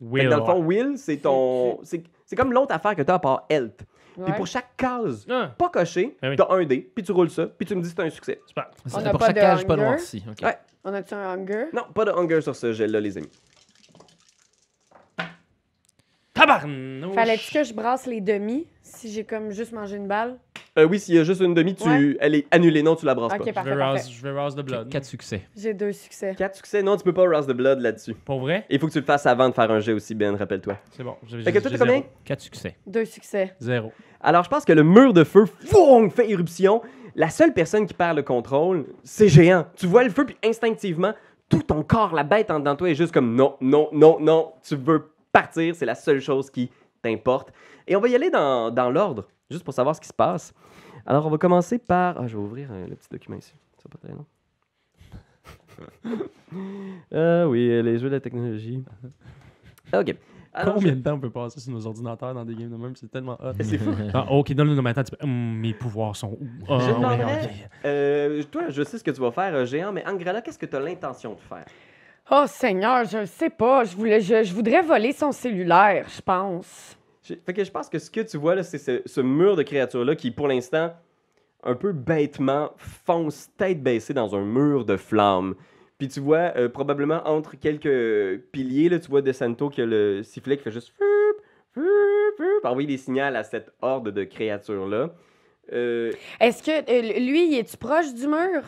[0.00, 0.24] Fait Will.
[0.24, 1.78] que dans le fond, will, c'est ton.
[1.82, 3.82] C'est c'est comme l'autre affaire que tu as à part health.
[4.14, 4.36] Puis Ouais.
[4.36, 6.36] pour chaque case Ah, pas coché, Ben oui.
[6.36, 8.40] t'as un dé, puis tu roules ça, puis tu me dis que c'est un succès.
[8.46, 8.68] super.
[8.86, 10.22] C'est On n'a pour pas chaque de cage, pas hunger?
[10.28, 10.36] ok.
[10.44, 10.58] Ouais.
[10.84, 11.66] On a-tu un hunger?
[11.72, 13.28] Non, pas de hunger sur ce jet-là, les amis.
[16.40, 17.14] Tabarnouche!
[17.14, 20.38] Fallait-tu que je brasse les demi si j'ai comme juste mangé une balle?
[20.78, 21.86] Euh, oui, s'il y a juste une demi, tu...
[21.88, 22.16] Ouais.
[22.20, 22.82] elle est annulée.
[22.82, 23.44] Non, tu la brasses Ok, pas.
[23.46, 24.00] Je parfait, vais parfait.
[24.02, 24.88] rouse, je vais rouse the blood.
[24.88, 25.42] Quatre succès.
[25.56, 26.34] J'ai deux succès.
[26.38, 28.14] Quatre succès, non, tu peux pas rouse the blood là-dessus.
[28.14, 28.64] Pour vrai?
[28.70, 30.78] Il faut que tu le fasses avant de faire un jet aussi, Ben, rappelle-toi.
[30.92, 31.16] C'est bon.
[31.26, 32.00] J'ai- Fait que j'ai- toi, j'ai t'as combien?
[32.00, 32.06] zéro.
[32.24, 32.76] Quatre succès.
[32.86, 33.54] Deux succès.
[33.60, 33.92] Zéro.
[34.22, 36.80] Alors, je pense que le mur de feu foum, fait éruption.
[37.16, 39.66] La seule personne qui perd le contrôle, c'est Géant.
[39.76, 41.12] Tu vois le feu, puis instinctivement,
[41.48, 44.18] tout ton corps, la bête en dedans de toi est juste comme non, non, non,
[44.20, 44.52] non.
[44.66, 46.70] Tu veux partir, c'est la seule chose qui
[47.02, 47.52] t'importe.
[47.86, 50.52] Et on va y aller dans, dans l'ordre, juste pour savoir ce qui se passe.
[51.06, 52.18] Alors, on va commencer par.
[52.20, 53.54] Ah, je vais ouvrir euh, le petit document ici.
[53.78, 54.26] Ça va pas très long.
[57.12, 58.82] Ah oui, les jeux de la technologie.
[59.94, 60.14] OK.
[60.52, 62.96] Alors, Combien de temps on peut passer sur nos ordinateurs dans des games de même?
[62.96, 63.52] C'est tellement hot.
[63.60, 63.92] C'est fou.
[64.14, 65.04] Ah, ok, donne-le nous maintenant.
[65.04, 66.46] Tu peux- Hum, mes pouvoirs sont où?
[66.68, 67.50] Ah, Je ouais, demanderais- ok.
[67.84, 70.66] Euh, toi, je sais ce que tu vas faire, euh, géant, mais Angrela, qu'est-ce que
[70.66, 71.64] tu as l'intention de faire?
[72.32, 73.84] Oh Seigneur, je le sais pas.
[73.84, 74.20] Je, voulais,
[74.52, 76.96] voudrais voler son cellulaire, je pense.
[77.24, 79.62] Je- Fait que je pense que ce que tu vois, là, c'est ce, mur de
[79.62, 80.92] créatures-là qui, pour l'instant,
[81.64, 85.54] un peu bêtement, fonce tête baissée dans un mur de flammes.
[85.98, 90.22] Puis tu vois, euh, probablement entre quelques piliers, là, tu vois DeSanto qui a le
[90.22, 90.92] sifflet qui fait juste...
[91.74, 91.84] fup,
[92.64, 95.10] envoyer des signaux à cette horde de créatures-là.
[95.70, 98.62] Est-ce que lui, il est-tu proche du mur?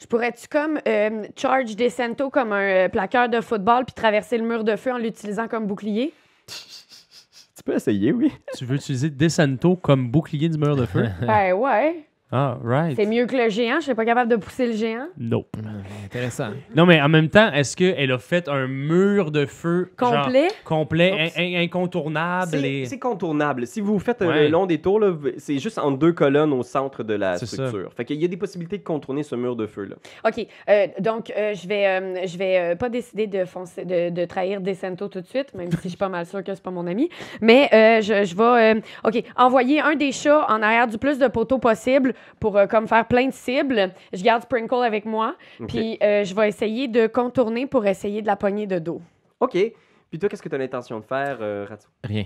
[0.00, 4.44] Je pourrais-tu comme euh, charge Descento comme un euh, plaqueur de football puis traverser le
[4.44, 6.12] mur de feu en l'utilisant comme bouclier?
[6.46, 8.32] tu peux essayer, oui.
[8.56, 11.06] Tu veux utiliser Descento comme bouclier du mur de feu?
[11.20, 12.06] ben ouais.
[12.36, 12.96] Ah, right.
[12.96, 13.76] C'est mieux que le géant?
[13.78, 15.06] Je suis pas capable de pousser le géant?
[15.16, 15.56] Nope.
[16.04, 16.48] Intéressant.
[16.74, 20.48] Non, mais en même temps, est-ce qu'elle a fait un mur de feu genre, Complet?
[20.64, 22.48] complet, Donc, in- in- incontournable?
[22.50, 23.66] C'est et- c'est contournable.
[23.66, 24.42] Si vous faites euh, Ouais.
[24.44, 27.46] le long des tours, là, c'est juste en deux colonnes au centre de la C'est
[27.46, 27.66] ça.
[27.68, 27.92] structure.
[27.94, 29.96] Fait qu'il y a des possibilités de contourner ce mur de feu-là.
[30.26, 30.46] OK.
[30.68, 34.24] euh, donc, euh, je vais, euh, je vais euh, pas décider de, foncer, de, de
[34.24, 36.70] trahir Descento tout de suite, même si je suis pas mal sûre que c'est pas
[36.70, 37.08] mon ami.
[37.40, 41.18] Mais euh, je, je vais, euh, OK, envoyer un des chats en arrière du plus
[41.18, 43.92] de poteaux possible pour euh, comme faire plein de cibles.
[44.12, 45.36] Je garde Sprinkle avec moi.
[45.68, 49.00] Puis euh, je vais essayer de contourner pour essayer de la poignée de dos.
[49.40, 49.52] OK.
[49.52, 51.88] Puis toi, qu'est-ce que tu as l'intention de faire, euh, Ratsu?
[52.04, 52.24] Rien.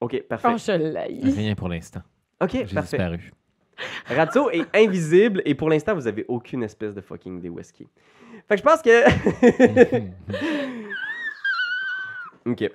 [0.00, 0.48] OK, parfait.
[0.50, 1.36] Oh, je.
[1.36, 2.00] Rien pour l'instant.
[2.40, 2.96] OK, J'ai parfait.
[2.96, 3.32] disparu.
[4.06, 7.88] Ratso est invisible et pour l'instant, vous avez aucune espèce de fucking qu'il est.
[8.48, 10.08] Fait que je pense que...
[12.50, 12.70] OK.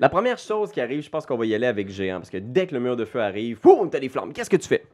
[0.00, 2.38] La première chose qui arrive, je pense qu'on va y aller avec Géant, parce que
[2.38, 4.32] dès que le mur de feu arrive, boum, t'as des flammes.
[4.32, 4.84] Qu'est-ce que tu fais?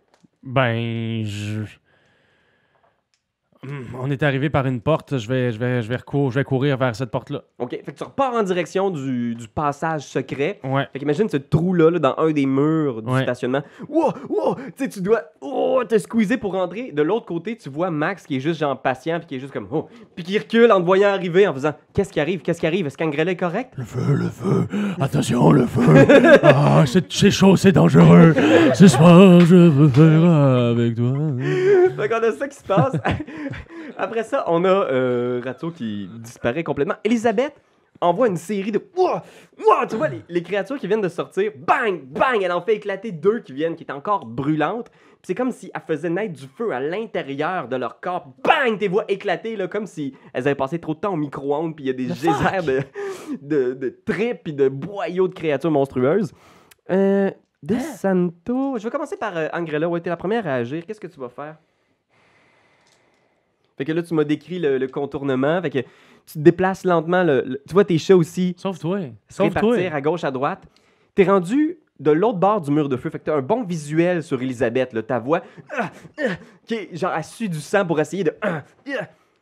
[0.49, 1.63] Ben, je.
[3.65, 6.45] Hum, On est arrivé par une porte, je vais, je vais, je vais, je vais
[6.45, 7.43] courir vers cette porte-là.
[7.59, 10.61] OK, fait que tu repars en direction du, du passage secret.
[10.63, 10.87] Ouais.
[10.93, 13.25] Fait qu'imagine ce trou-là là, dans un des murs du Ouais.
[13.25, 13.63] stationnement.
[13.89, 16.93] Wow, wow, tu sais, tu dois oh, te squeezer pour rentrer.
[16.93, 19.53] De l'autre côté, tu vois Max qui est juste genre patient, puis qui est juste
[19.53, 22.61] comme oh, puis qui recule en te voyant arriver en faisant qu'est-ce qui arrive, qu'est-ce
[22.61, 23.73] qui arrive, est-ce qu'Angrella est correct?
[23.77, 24.67] Le feu, le feu,
[25.01, 26.07] attention, le feu.
[26.43, 28.35] ah, c'est chaud, c'est dangereux.
[28.75, 31.13] Ce soir, je veux faire avec toi.
[31.97, 32.97] fait qu'on a ça qui se passe.
[33.99, 35.43] Après ça, on a euh,
[35.77, 36.95] qui disparaît complètement.
[37.05, 37.55] Elisabeth
[38.01, 39.23] envoie une série de Ouah!
[39.59, 39.87] Ouah!
[39.89, 43.13] tu vois les, les créatures qui viennent de sortir, bang, bang, elle en fait éclater
[43.13, 44.91] deux qui viennent, qui étaient encore brûlantes.
[45.29, 48.33] C'est comme si elle faisait naître du feu à l'intérieur de leur corps.
[48.43, 48.79] Bang!
[48.79, 51.85] Tes voix éclater, là, comme si elles avaient passé trop de temps au micro-ondes, puis
[51.85, 52.81] il y a des geysers de,
[53.43, 56.33] de, de tripes puis de boyaux de créatures monstrueuses.
[56.91, 57.31] Euh,
[57.63, 58.79] de Santo.
[58.79, 59.87] Je vais commencer par euh, Angrella.
[59.87, 60.87] Ouais, t'es la première à agir.
[60.87, 61.57] Qu'est-ce que tu vas faire?
[63.77, 65.61] Fait que là, tu m'as décrit le, le contournement.
[65.61, 67.23] Fait que tu te déplaces lentement.
[67.23, 69.01] le- le- tu vois tes chats aussi Sauve-toi.
[69.29, 69.61] se Sauve-toi.
[69.73, 70.63] répartir à gauche, à droite.
[71.15, 73.11] T'es rendu de l'autre bord du mur de feu.
[73.11, 74.93] Fait que t'as un bon visuel sur Elisabeth.
[74.93, 75.03] Là.
[75.03, 75.43] Ta voix,
[75.77, 76.23] ah, ah,
[76.67, 78.35] qui est genre, elle sue du sang pour essayer de...
[78.43, 78.63] ah.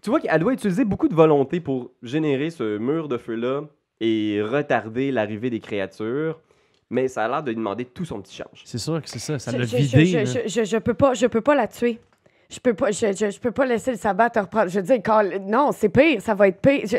[0.02, 3.62] Tu vois qu'elle doit utiliser beaucoup de volonté pour générer ce mur de feu-là
[4.00, 6.38] et retarder l'arrivée des créatures.
[6.88, 8.62] Mais ça a l'air de lui demander tout son petit change.
[8.64, 10.06] C'est sûr que c'est ça, ça Je, l'a je, vidé.
[10.06, 11.98] je, je, je, je peux pas, je peux pas la tuer.
[12.48, 14.68] Je peux pas, je, je, je peux pas laisser le sabbat te reprendre.
[14.70, 16.82] Je veux dire, Carl, non, c'est pire, ça va être pire.
[16.84, 16.96] Je-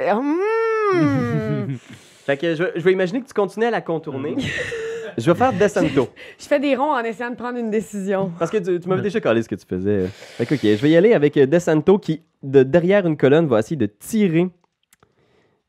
[0.93, 1.76] Hmm.
[2.26, 4.36] Fait que je, je vais imaginer que tu continues à la contourner.
[5.17, 6.10] je vais faire Descento.
[6.39, 8.32] je fais des ronds en essayant de prendre une décision.
[8.38, 10.08] Parce que tu, tu m'avais déjà collé ce que tu faisais.
[10.08, 13.47] Fait que, ok, je vais y aller avec euh, DeSanto qui, de derrière une colonne,
[13.47, 14.49] va essayer de tirer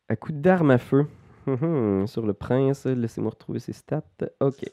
[0.08, 1.06] à coup d'arme à feu.
[1.46, 4.02] hum, sur le prince, laissez-moi retrouver ses stats.
[4.40, 4.64] Ok.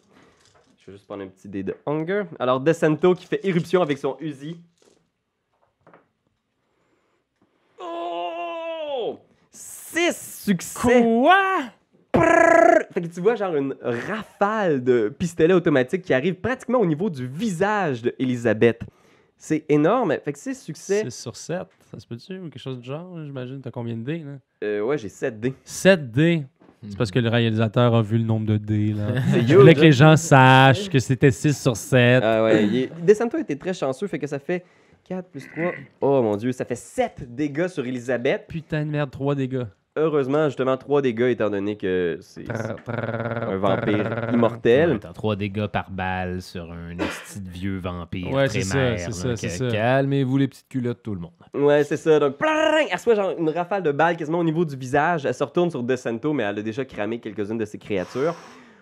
[0.77, 2.23] Je vais juste prendre un petit dé de hunger.
[2.37, 4.57] Alors, Decento qui fait éruption avec son Uzi.
[7.79, 9.17] Oh!
[9.51, 11.01] 6 succès!
[11.01, 11.63] Quoi?
[12.91, 17.09] Fait que tu vois genre une rafale de pistolets automatiques qui arrive pratiquement au niveau
[17.09, 18.83] du visage de Elisabeth.
[19.37, 20.15] C'est énorme.
[20.23, 21.03] Fait que 6 succès.
[21.03, 22.39] 6 sur 7, ça se peut-tu?
[22.39, 23.59] Ou quelque chose du genre, j'imagine.
[23.61, 24.37] T'as combien de dés, là?
[24.63, 25.53] Euh, ouais, j'ai 7 dés.
[25.63, 26.45] 7 dés.
[26.87, 29.07] C'est parce que le réalisateur a vu le nombre de dés, là.
[29.31, 32.23] C'est Je voulais huge, que les gens sachent que c'était 6 sur 7.
[32.23, 32.91] Ah ouais, il est...
[33.01, 34.63] Descento était très chanceux, fait que ça fait
[35.09, 35.71] 4 plus 3.
[36.01, 38.45] Oh mon dieu, ça fait 7 dégâts sur Elisabeth.
[38.47, 39.65] Putain de merde, 3 dégâts.
[39.97, 44.99] Heureusement, justement, 3 dégâts étant donné que c'est un vampire immortel.
[44.99, 49.37] T'as 3 dégâts par balle sur un de vieux vampire Ouais, c'est ça, c'est ça,
[49.37, 49.69] c'est ça.
[49.69, 51.31] Calmez-vous les petites culottes, tout le monde.
[51.53, 52.19] Ouais, c'est ça.
[52.19, 55.25] Donc, pling, elle reçoit genre une rafale de balles quasiment au niveau du visage.
[55.25, 58.35] Elle se retourne sur DeSanto, mais elle a déjà cramé quelques-unes de ses créatures.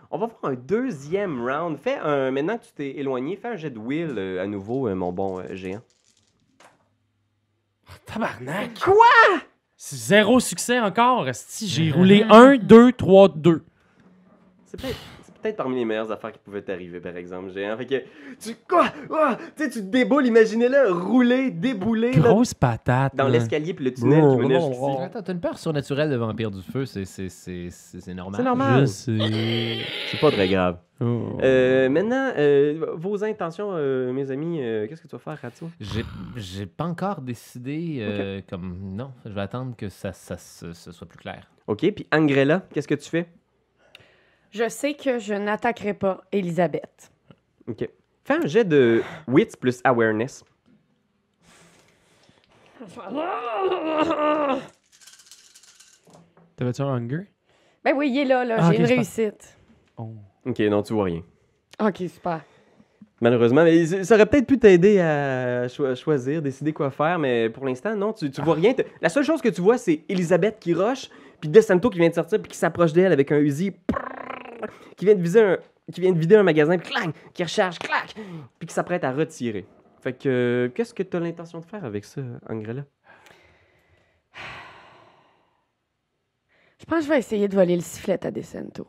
[0.10, 1.78] On va faire un deuxième round.
[1.78, 4.88] Fais un, maintenant que tu t'es éloigné, fais un jet de will euh, à nouveau,
[4.88, 5.82] euh, mon bon euh, géant.
[8.06, 8.80] Tabarnak!
[8.80, 8.96] Quoi?
[9.86, 11.28] C'est zéro succès encore.
[11.28, 11.68] esti.
[11.68, 13.62] J'ai roulé 1, 2, 3, 2.
[14.64, 17.76] C'est peut-être c'est peut-être parmi les meilleures affaires qui pouvaient t'arriver, par exemple, géant.
[17.76, 17.96] Fait que
[18.42, 18.86] tu quoi?
[19.14, 19.38] Ah!
[19.58, 23.14] tu sais, tu te déboules, imaginez-le, rouler, débouler là, Grosse patate.
[23.14, 25.02] dans l'escalier puis le tunnel qui menait jusqu'ici.
[25.02, 28.38] Attends, t'as une peur surnaturelle de vampire du feu, c'est c'est- c'est- c'est- c'est normal.
[28.40, 28.88] C'est normal.
[28.88, 30.78] C'est pas très grave.
[31.04, 31.38] Oh.
[31.42, 35.70] Euh, maintenant, euh, vos intentions, euh, mes amis, euh, qu'est-ce que tu vas faire, Ratio?
[35.82, 36.06] J'ai
[36.38, 41.08] j'ai pas encore décidé, euh, comme non, je vais attendre que ça, ça, ce soit
[41.08, 41.50] plus clair.
[41.68, 43.28] OK, puis Angrella, qu'est-ce que tu fais?
[44.52, 47.12] Je sais que je n'attaquerai pas Elisabeth.
[47.68, 47.90] OK.
[48.24, 50.46] Fais un jet de wits plus awareness.
[56.56, 57.28] T'avais-tu un hunger?
[57.84, 58.58] Ben oui, il est là, là.
[58.60, 59.58] Ah, J'ai une réussite.
[59.98, 60.14] Oh.
[60.46, 61.22] OK, non, tu vois rien.
[61.82, 62.42] Ok, super.
[63.22, 67.66] Malheureusement, mais ça aurait peut-être pu t'aider à cho- choisir, décider quoi faire, mais pour
[67.66, 68.74] l'instant, non, tu, tu vois rien.
[69.02, 72.14] La seule chose que tu vois, c'est Elisabeth qui rush, puis DeSanto qui vient de
[72.16, 75.58] sortir, puis qui s'approche d'elle avec un Uzi, prrr, qui vient de viser un,
[75.92, 78.14] qui vient de vider un magasin, puis clang, qui recharge, clac,
[78.60, 79.66] puis qui s'apprête à retirer.
[80.02, 82.84] Fait que, qu'est-ce que tu as l'intention de faire avec ça, Angrella?
[86.80, 88.86] Je pense que je vais essayer de voler le sifflet à Decento.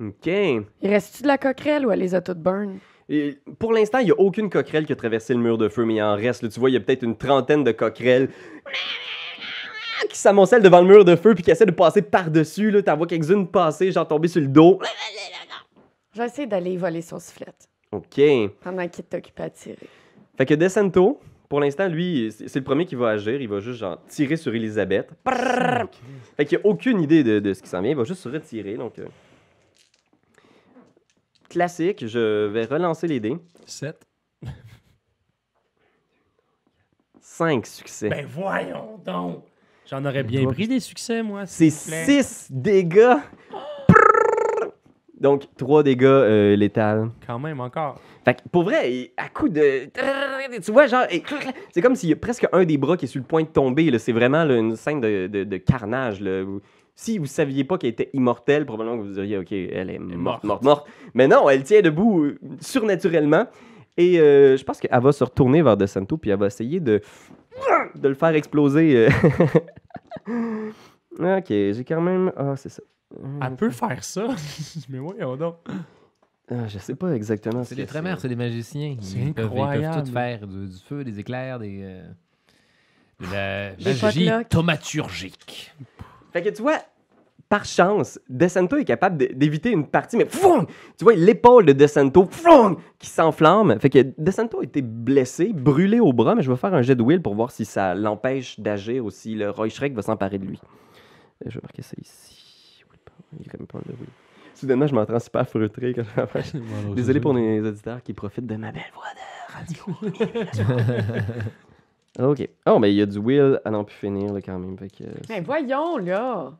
[0.00, 0.26] OK.
[0.26, 2.78] Il reste-tu de la coquerelle ou elle les a toutes burn?
[3.08, 5.84] Et pour l'instant, il n'y a aucune coquerelle qui a traversé le mur de feu,
[5.84, 6.42] mais il en reste.
[6.42, 6.48] là.
[6.48, 8.28] tu vois, il y a peut-être une trentaine de coquerelles
[10.10, 12.70] qui s'amoncellent devant le mur de feu puis qui essaient de passer par-dessus.
[12.70, 12.82] là.
[12.82, 14.80] T'en vois quelques-unes passer, genre tomber sur le dos.
[16.14, 17.46] Je vais essayer d'aller voler son sifflet
[17.92, 18.20] OK.
[18.62, 19.76] pendant qu'il est occupé à tirer.
[20.36, 23.40] Fait que Descento, pour l'instant, lui, c'est le premier qui va agir.
[23.40, 25.08] Il va juste genre tirer sur Elisabeth.
[26.36, 27.92] Fait qu'il a aucune idée de, de ce qui s'en vient.
[27.92, 28.74] Il va juste se retirer.
[28.74, 29.06] Donc, euh,
[31.60, 32.06] classique.
[32.06, 33.34] Je vais relancer les dés.
[33.64, 34.06] 7.
[37.20, 38.08] 5 succès.
[38.10, 39.42] Ben voyons donc!
[39.90, 41.46] J'en aurais bien Toi, pris des succès, moi.
[41.46, 42.22] C'est s'il vous plaît.
[42.22, 43.14] 6 dégâts.
[45.18, 47.08] Donc, 3 dégâts euh, létals.
[47.26, 47.98] Quand même, encore.
[48.24, 49.88] Fait que pour vrai, à coup de.
[50.62, 51.04] Tu vois, genre,
[51.70, 53.48] c'est comme s'il y a presque un des bras qui est sur le point de
[53.48, 53.90] tomber.
[53.90, 53.98] là.
[53.98, 56.20] C'est vraiment là, une scène de, de- de carnage.
[56.20, 56.44] là.
[56.98, 60.44] Si vous saviez pas qu'elle était immortelle, probablement que vous diriez, OK, elle est morte,
[60.44, 60.62] morte.
[60.64, 60.88] morte.
[61.12, 63.46] Mais non, elle tient debout euh, surnaturellement.
[63.98, 66.80] Et euh, je pense qu'elle va se retourner vers De Santo, puis elle va essayer
[66.80, 67.02] de,
[67.94, 69.08] de le faire exploser.
[70.26, 70.70] euh.
[71.38, 72.32] ok, j'ai quand même.
[72.36, 72.82] Ah, c'est ça.
[73.42, 74.26] Elle peut faire ça.
[74.88, 75.56] Mais voyons donc.
[76.50, 77.62] Ah, je sais pas exactement.
[77.64, 78.96] ce C'est que des trémères, c'est des magiciens.
[79.00, 80.06] C'est Ils peuvent, ils peuvent incroyable.
[80.06, 81.80] tout faire, du, du feu, des éclairs, des...
[81.82, 82.08] euh,
[83.20, 84.48] de la magie potlucks.
[86.36, 86.80] Fait que tu vois,
[87.48, 90.66] par chance, DeSanto est capable d'éviter une partie, mais foum!
[90.98, 93.80] tu vois l'épaule de DeSanto foum, qui s'enflamme.
[93.80, 96.94] Fait que DeSanto a été blessé, brûlé au bras, mais je vais faire un jet
[96.94, 100.38] de will pour voir si ça l'empêche d'agir ou si le Roy Shrek va s'emparer
[100.38, 100.60] de lui.
[101.42, 102.84] Euh, Je vais marquer ça ici.
[103.40, 104.10] Il y a quand même pas de will.
[104.54, 106.02] Soudainement, je m'entends super feutré quand
[106.34, 106.58] je.
[106.94, 110.64] Désolé pour les auditeurs qui profitent de ma belle voix de radio.
[112.18, 112.48] ok.
[112.66, 114.76] Oh, mais il y a du will à n'en plus finir là, quand même.
[114.78, 116.52] Fait que, euh, Mais voyons, là!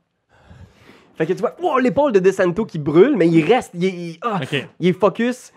[1.17, 3.89] Fait que tu vois, oh, l'épaule de DeSanto qui brûle, mais il reste, il est,
[3.91, 4.67] il- ah, Ok.
[4.81, 5.53] il est focus.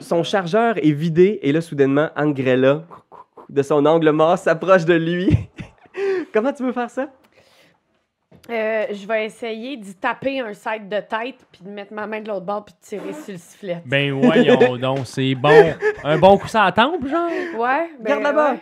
[0.00, 2.84] Son chargeur est vidé et là, soudainement, Angrella,
[3.48, 5.28] de son angle mort, s'approche de lui.
[6.32, 7.08] Comment tu veux faire ça?
[8.50, 12.20] Euh, je vais essayer d'y taper un side de tête, puis de mettre ma main
[12.20, 13.82] de l'autre bord, puis de tirer sur le sifflet.
[13.84, 15.74] Ben voyons donc, c'est bon.
[16.04, 17.28] Un bon coup sur la tempe, genre?
[17.58, 18.52] Ouais, ben, Garde là-bas.
[18.52, 18.60] ouais.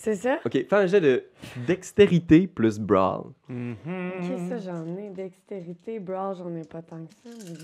[0.00, 0.38] C'est ça?
[0.46, 1.24] Ok, fais un jet de
[1.66, 3.32] dextérité plus brawl.
[3.50, 5.10] Ok, ça, j'en ai.
[5.10, 7.36] Dextérité, brawl, j'en ai pas tant que ça.
[7.44, 7.58] mais-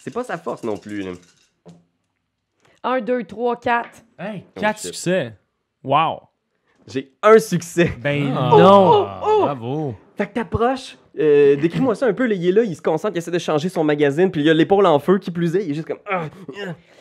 [0.00, 1.02] C'est pas sa force non plus.
[1.02, 1.12] là.
[2.82, 4.02] 1, 2, 3, 4.
[4.18, 4.86] Hey, Oh, 4 shit.
[4.88, 5.38] succès.
[5.84, 6.22] Wow.
[6.88, 7.92] J'ai un succès.
[8.00, 9.02] Ben Ah, non.
[9.42, 9.94] Bravo.
[10.16, 10.98] Fait que t'approches.
[11.18, 12.30] Euh, Décris-moi ça un peu.
[12.30, 14.54] il est là, il se concentre, il essaie de changer son magazine, puis il a
[14.54, 15.64] l'épaule en feu qui plus est.
[15.64, 16.00] Il est juste comme.
[16.10, 16.28] Ah.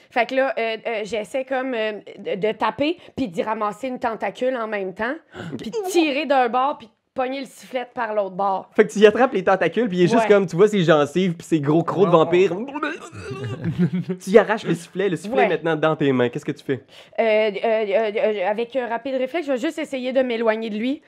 [0.09, 4.67] Fait que là, euh, euh, j'essaie comme de, taper, puis d'y ramasser une tentacule en
[4.67, 5.15] même temps,
[5.57, 8.69] puis tirer d'un bord, puis pogner le sifflet par l'autre bord.
[8.75, 10.83] Fait que tu y attrapes les tentacules, puis il est juste comme, tu vois ses
[10.83, 12.55] gencives, puis ses gros crocs de vampire.
[14.23, 15.45] tu y arraches le sifflet, le sifflet Ouais.
[15.45, 16.29] est maintenant dans tes mains.
[16.29, 16.83] Qu'est-ce que tu fais?
[17.19, 21.01] Euh, euh, euh, avec un rapide réflexe, je vais juste essayer de m'éloigner de lui.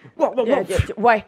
[0.98, 1.24] Ouais.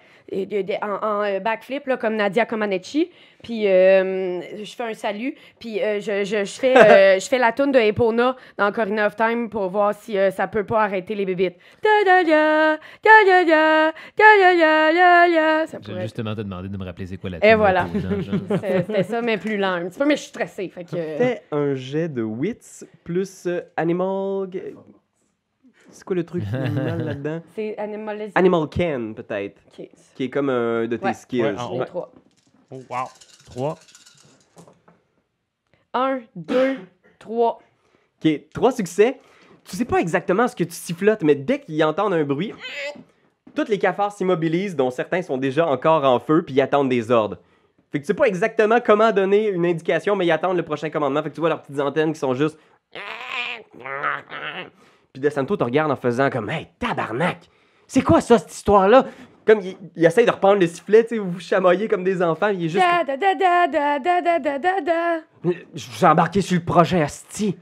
[0.82, 3.10] En en, backflip, là, comme Nadia Comaneci.
[3.44, 5.36] Puis euh, je fais un salut.
[5.60, 9.08] Puis euh, je, je, je, fais, euh, je fais la toune de Epona dans Corina
[9.08, 11.56] of Time pour voir si euh, ça peut pas arrêter les bébites.
[15.82, 17.88] J'ai justement te demandé de me rappeler c'est quoi la Et tune de voilà.
[18.86, 20.06] C'était ça, mais plus lent un petit peu.
[20.06, 20.70] Mais je suis stressée.
[20.70, 20.96] Fait que...
[20.96, 24.50] Fais un jet de wits plus animal.
[25.90, 27.42] C'est quoi le truc animal là-dedans?
[27.56, 29.62] C'est Animal Animal Can, peut-être.
[30.16, 31.14] Qui est comme un de tes Ouais.
[31.14, 31.44] skills.
[31.44, 31.86] Ouais, en Ouais.
[32.72, 33.06] Oh, wow.
[33.46, 33.78] 3.
[35.94, 36.78] Un, deux,
[37.20, 37.60] trois.
[38.24, 39.20] Ok, trois succès.
[39.64, 42.54] Tu sais pas exactement ce que tu sifflotes, mais dès qu'ils entendent un bruit,
[43.56, 47.12] tous les cafards s'immobilisent, dont certains sont déjà encore en feu, puis ils attendent des
[47.12, 47.38] ordres.
[47.92, 50.90] Fait que tu sais pas exactement comment donner une indication, mais ils attendent le prochain
[50.90, 51.24] commandement.
[51.24, 52.60] Fait que tu vois leurs petites antennes qui sont juste.
[55.14, 57.50] Puis De Santo te regarde en faisant comme Hey, tabarnak!
[57.88, 59.06] C'est quoi ça, cette histoire-là?
[59.46, 62.50] comme il, il, essaie de reprendre le sifflet, tu sais, vous chamoyez comme des enfants,
[62.50, 62.84] il est juste.
[62.84, 65.52] Da, da, da, da, da, da, da, da.
[65.74, 67.56] Je vous embarqué sur le projet Asti.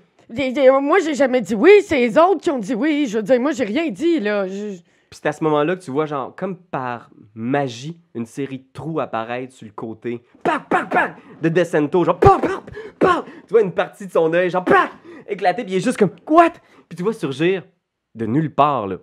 [0.82, 3.08] Moi, j'ai jamais dit oui, c'est les autres qui ont dit oui.
[3.08, 4.46] Je veux dire, moi, j'ai rien dit, là.
[4.46, 8.66] Puis c'est à ce moment-là que tu vois, genre, comme par magie, une série de
[8.74, 10.24] trous apparaître sur le côté.
[10.42, 11.16] Pac, pac, pac!
[11.42, 12.62] De Descento, genre, pac, pac,
[12.98, 13.26] pac!
[13.48, 14.90] Tu vois une partie de son œil, genre, pac!
[15.28, 16.54] Éclaté, puis il est juste comme, what?
[16.90, 17.64] Puis tu vois surgir
[18.16, 18.98] de nulle part, là.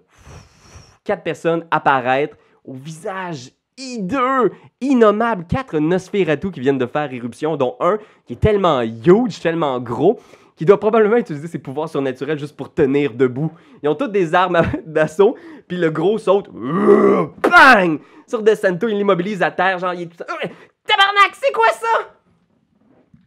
[1.04, 5.46] Quatre personnes apparaître au visage hideux, innommable.
[5.48, 10.20] Quatre Nosferatu qui viennent de faire éruption, dont un qui est tellement huge, tellement gros,
[10.56, 13.50] qui doit probablement utiliser ses pouvoirs surnaturels juste pour tenir debout.
[13.82, 16.50] Ils ont toutes des armes d'assaut, puis le gros saute.
[16.52, 18.00] Bang!
[18.26, 20.26] Sur Desanto, il l'immobilise à terre, genre, il est tout ça.
[20.26, 22.14] Tabarnak, c'est quoi ça?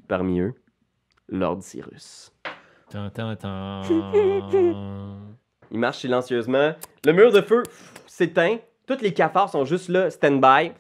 [0.07, 0.53] Parmi eux,
[1.27, 2.31] Lord Cyrus.
[5.71, 6.73] Il marche silencieusement.
[7.03, 7.63] Le mur de feu
[8.05, 8.57] s'éteint.
[8.87, 10.71] Tous les cafards sont juste là, stand-by.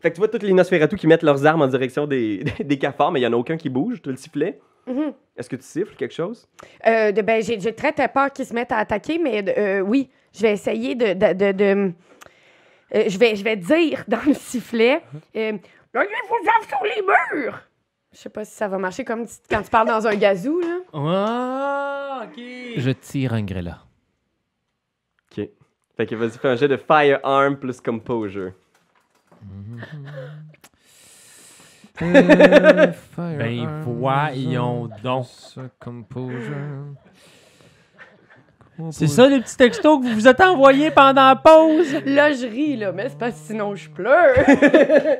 [0.00, 2.78] Fait que tu vois tous les Nosferatu qui mettent leurs armes en direction des, des
[2.78, 4.60] cafards, mais il n'y en a aucun qui bouge, tu le sifflet.
[4.86, 5.12] Mhm.
[5.36, 6.48] Est-ce que tu siffles quelque chose?
[6.86, 10.08] Euh, de- ben, j'ai très très peur qu'ils se mettent à attaquer, mais euh, oui,
[10.34, 11.12] je vais essayer de.
[11.14, 11.92] de, de- de-
[12.94, 15.02] euh, je, vais, je vais dire dans le sifflet.
[15.36, 15.52] Euh,
[15.94, 16.06] armes
[16.68, 17.60] sur les murs!
[18.12, 20.78] Je sais pas si ça va marcher comme quand tu parles dans un gazou, là.
[20.94, 22.42] Ah, ok.
[22.76, 23.80] Je tire un grêla.
[25.98, 28.52] Fait que vas-y, fais un jet de firearm plus composure.
[32.00, 35.26] Euh, Ben voyons donc.
[35.80, 36.94] Composure.
[38.92, 41.92] C'est ça les petits textos que vous vous êtes envoyés pendant la pause?
[42.06, 44.36] Là, je ris, là, mais c'est parce que sinon je pleure.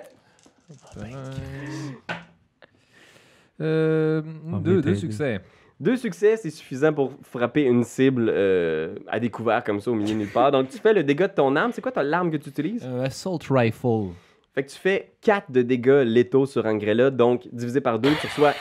[3.61, 4.23] Euh,
[4.63, 5.41] deux, succès.
[5.81, 10.15] Deux succès, c'est suffisant pour frapper une cible euh, à découvert comme ça au milieu
[10.15, 10.51] de nulle part.
[10.51, 11.71] Donc tu fais le dégât de ton arme.
[11.73, 12.85] C'est quoi ton l'arme que tu utilises?
[12.85, 14.09] Euh, assault rifle.
[14.55, 18.27] Fait que tu fais 4 de dégâts létaux sur Angrella, donc divisé par 2, tu
[18.27, 18.55] reçois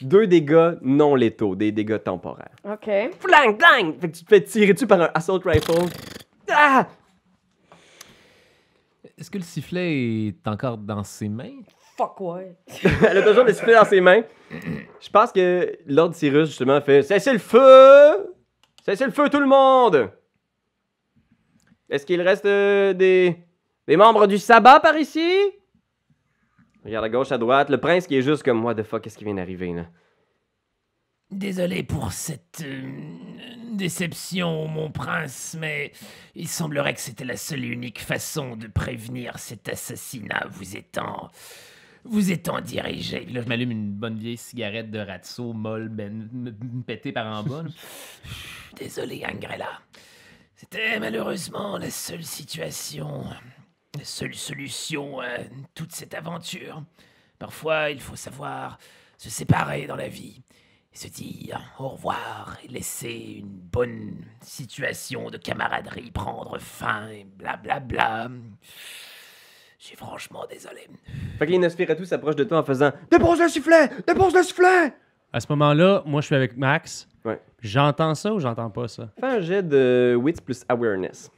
[0.00, 2.56] 2 dégâts non létaux, des dégâts temporaires.
[2.64, 2.88] OK.
[3.20, 4.00] Flang, flang!
[4.00, 5.86] Fait que tu te fais tirer dessus par un assault rifle.
[6.50, 6.86] Ah!
[9.18, 11.60] Est-ce que le sifflet est encore dans ses mains?
[11.96, 12.56] Fuck ouais.
[13.08, 14.22] Elle a toujours le sifflet dans ses mains.
[14.50, 18.34] Je pense que Lord Cyrus, justement, fait Cessez le feu!
[18.84, 20.10] Cessez le feu, tout le monde!
[21.88, 23.36] Est-ce qu'il reste euh, des...
[23.86, 25.30] des membres du sabbat par ici?
[26.84, 29.16] Regarde à gauche, à droite, le prince qui est juste comme What the fuck, qu'est-ce
[29.16, 29.86] qui vient d'arriver là?
[31.30, 32.82] Désolé pour cette euh,
[33.72, 35.92] déception, mon prince, mais
[36.34, 41.30] il semblerait que c'était la seule et unique façon de prévenir cet assassinat vous étant.
[42.04, 43.24] Vous étant dirigé.
[43.26, 46.28] Là, je m'allume une bonne vieille cigarette de Ratso molle, ben,
[46.86, 47.64] pétée par en bas.
[48.76, 49.80] Désolé, Angrella.
[50.54, 53.24] C'était malheureusement la seule situation,
[53.98, 55.38] la seule solution à
[55.74, 56.82] toute cette aventure.
[57.38, 58.78] Parfois, il faut savoir
[59.18, 60.42] se séparer dans la vie.
[60.92, 68.28] se dire au revoir et laisser une bonne situation de camaraderie prendre fin et blablabla.
[69.84, 70.88] Je suis franchement désolé.
[71.38, 74.94] Fait que les Nosferatu s'approchent de toi en faisant Dépose le sifflet Dépose le sifflet
[75.30, 77.06] À ce moment-là, moi, je suis avec Max.
[77.22, 77.38] Ouais.
[77.60, 79.10] J'entends ça ou j'entends pas ça?
[79.20, 81.30] Fais un jet de wits plus awareness.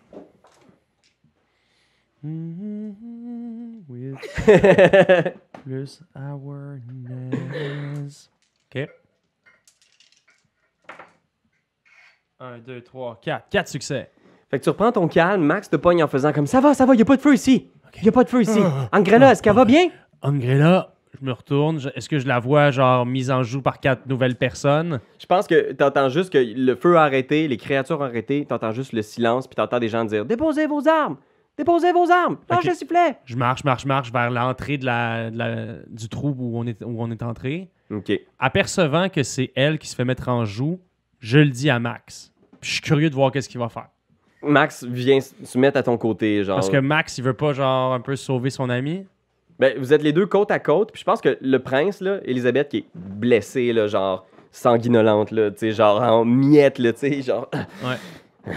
[2.22, 4.14] With
[5.64, 6.70] plus awareness.
[8.70, 8.88] OK.
[12.38, 13.48] 1, 2, 3, 4.
[13.50, 14.08] 4 succès.
[14.48, 16.86] Fait que tu reprends ton calme, Max te pogne en faisant comme ça va, ça
[16.86, 17.68] va, y a pas de feu ici.
[18.02, 18.60] Y a pas de feu ici.
[18.92, 19.88] Angrella, est-ce qu'elle va bien?
[20.22, 21.80] Angrella, je me retourne.
[21.94, 25.00] Est-ce que je la vois, genre, mise en joue par quatre nouvelles personnes?
[25.18, 28.72] Je pense que t'entends juste que le feu a arrêté, les créatures ont arrêté, t'entends
[28.72, 31.16] juste le silence, puis t'entends des gens dire Déposez vos armes!
[31.56, 32.36] Déposez vos armes!
[32.50, 32.64] Lâche Ok.
[32.66, 33.16] le sifflet!
[33.24, 36.82] Je marche, marche, marche vers l'entrée de la, de la- du trou où on est,
[36.84, 37.70] où on est entré.
[37.90, 38.12] Ok.
[38.38, 40.80] Apercevant que c'est elle qui se fait mettre en joue,
[41.20, 42.32] je le dis à Max.
[42.60, 43.88] Puis je suis curieux de voir qu'est-ce qu'il va faire.
[44.46, 46.56] Max vient se mettre à ton côté, genre.
[46.56, 49.04] Parce que Max, il veut pas, genre, un peu sauver son ami?
[49.58, 52.20] Ben, vous êtes les deux côte à côte, puis je pense que le prince, là,
[52.24, 57.00] Elisabeth, qui est blessée, là, genre sanguinolente, là, tu sais, genre en miettes, là, tu
[57.00, 57.48] sais, genre.
[57.82, 58.52] Ouais.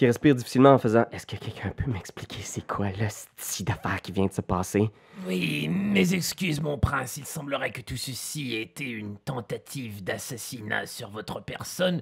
[0.00, 4.00] qui respire difficilement en faisant Est-ce que quelqu'un peut m'expliquer c'est quoi le style d'affaires
[4.00, 4.88] qui vient de se passer?
[5.26, 7.18] Oui, mes excuses, mon prince.
[7.18, 12.00] Il semblerait que tout ceci ait été une tentative d'assassinat sur votre personne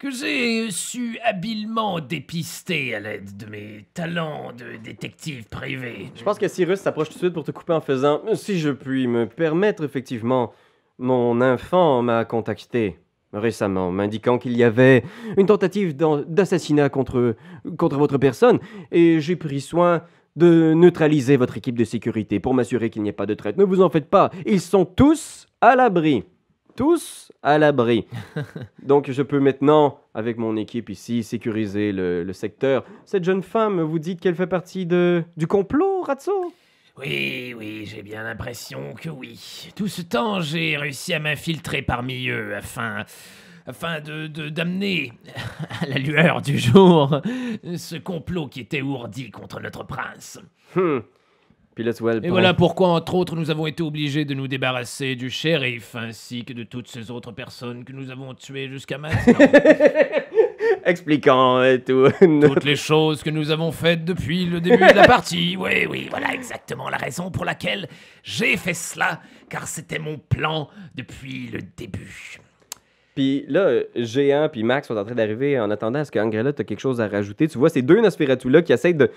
[0.00, 6.10] que j'ai su habilement dépister à l'aide de mes talents de détective privé.
[6.14, 8.70] Je pense que Cyrus s'approche tout de suite pour te couper en faisant Si je
[8.70, 10.54] puis me permettre, effectivement,
[10.98, 12.98] mon enfant m'a contacté
[13.34, 15.04] récemment, m'indiquant qu'il y avait
[15.36, 17.36] une tentative d'assassinat contre,
[17.76, 18.58] contre votre personne,
[18.90, 20.02] et j'ai pris soin
[20.34, 23.58] de neutraliser votre équipe de sécurité pour m'assurer qu'il n'y ait pas de traite.
[23.58, 26.24] Ne vous en faites pas, ils sont tous à l'abri.
[26.76, 28.06] Tous à l'abri.
[28.82, 32.84] Donc je peux maintenant, avec mon équipe ici, sécuriser le, le secteur.
[33.04, 36.52] Cette jeune femme, vous dites qu'elle fait partie de, du complot, Ratso
[36.98, 39.68] Oui, oui, j'ai bien l'impression que oui.
[39.76, 43.04] Tout ce temps, j'ai réussi à m'infiltrer parmi eux afin,
[43.66, 45.12] afin de de- d'amener
[45.82, 47.20] à la lueur du jour
[47.76, 50.38] ce complot qui était ourdi contre notre prince.
[50.76, 51.00] Hmm.
[51.78, 51.82] Et
[52.20, 56.44] prend- voilà pourquoi, entre autres, nous avons été obligés de nous débarrasser du shérif ainsi
[56.44, 59.38] que de toutes ces autres personnes que nous avons tuées jusqu'à maintenant.
[60.84, 62.08] Expliquant euh, tout.
[62.46, 65.56] toutes les choses que nous avons faites depuis le début de la partie.
[65.58, 67.88] Oui, oui, voilà exactement la raison pour laquelle
[68.22, 72.38] j'ai fait cela, car c'était mon plan depuis le début.
[73.14, 76.64] Puis là, Géant puis Max sont en train d'arriver en attendant à ce qu'Angrella t'as
[76.64, 77.48] quelque chose à rajouter.
[77.48, 79.10] Tu vois ces deux Nosferatu-là qui essayent de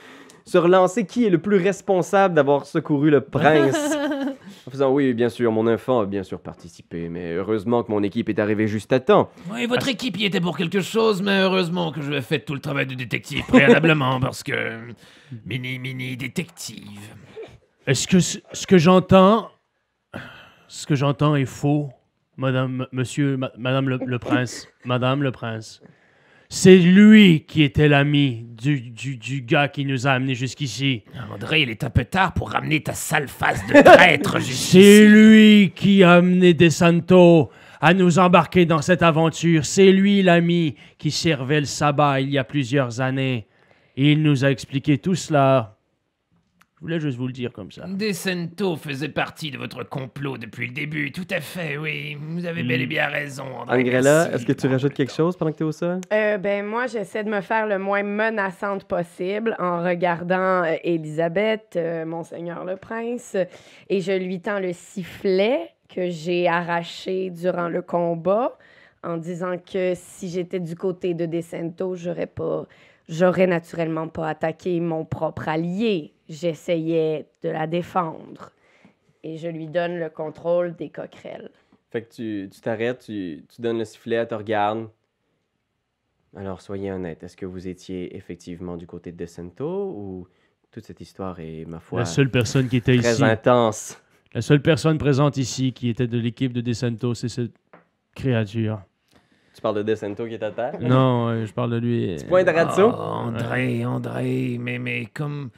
[0.45, 3.95] se relancer qui est le plus responsable d'avoir secouru le prince?
[4.67, 8.03] en faisant oui, bien sûr, mon enfant a bien sûr participé, mais heureusement que mon
[8.03, 9.29] équipe est arrivée juste à temps.
[9.51, 12.53] Oui, votre équipe y était pour quelque chose, mais heureusement que je vais faire tout
[12.53, 14.53] le travail de détective préalablement, parce que...
[15.45, 16.99] Mini, mini détective.
[17.87, 19.49] Est-ce que ce ce que j'entends,
[20.67, 21.89] ce que j'entends est faux,
[22.37, 25.81] Madame, Monsieur, ma- Madame le, le prince, Madame le prince
[26.49, 31.03] C'est lui qui était l'ami du, du, du gars qui nous a amenés jusqu'ici.
[31.33, 35.07] André, il est un peu tard pour ramener ta sale face de traître C'est jusqu'ici.
[35.07, 39.65] lui qui a amené De Santo à nous embarquer dans cette aventure.
[39.65, 43.45] C'est lui l'ami qui servait le sabbat il y a plusieurs années.
[43.95, 45.72] Il nous a expliqué tout cela.
[46.83, 47.85] Je voulais juste vous le dire comme ça.
[47.87, 52.17] Descento faisait partie de votre complot depuis le début, tout à fait, oui.
[52.19, 53.79] Vous avez bel et bien raison, André.
[53.79, 56.01] Angrella, est-ce que tu rajoutes quelque chose pendant que tu es au sol?
[56.11, 61.77] Euh, ben moi, j'essaie de me faire le moins menaçante possible en regardant euh, Élisabeth,
[61.77, 63.37] euh, Monseigneur le Prince,
[63.87, 68.57] et je lui tends le sifflet que j'ai arraché durant le combat
[69.05, 72.65] en disant que si j'étais du côté de Descento, j'aurais pas,
[73.07, 76.13] j'aurais naturellement pas attaqué mon propre allié.
[76.29, 78.51] J'essayais de la défendre.
[79.23, 81.49] Et je lui donne le contrôle des coquerelles.
[81.91, 84.87] Fait que tu tu t'arrêtes, tu, tu donnes le sifflet, elle te regarde.
[86.35, 90.27] Alors, soyez honnête, est-ce que vous étiez effectivement du côté de Decento ou
[90.71, 94.01] toute cette histoire est, ma foi, La seule personne qui était très ici, intense?
[94.33, 97.51] la seule personne présente ici qui était de l'équipe de DeSanto, c'est cette
[98.15, 98.81] créature.
[99.53, 100.79] Tu parles de Decento qui est à terre?
[100.81, 102.15] Non, euh, je parle de lui.
[102.19, 102.89] Tu pointes à Ratso?
[102.89, 105.51] Oh, André, André, mais, mais comme,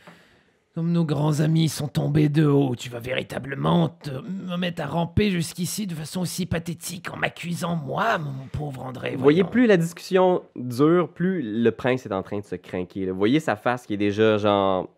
[0.75, 4.87] comme nos grands amis sont tombés de haut, tu vas véritablement te, me mettre à
[4.87, 9.15] ramper jusqu'ici de façon aussi pathétique en m'accusant, moi, mon pauvre André.
[9.15, 13.09] Vous voyez, plus la discussion dure, plus le prince est en train de se craquer.
[13.09, 14.89] Vous voyez sa face qui est déjà, genre,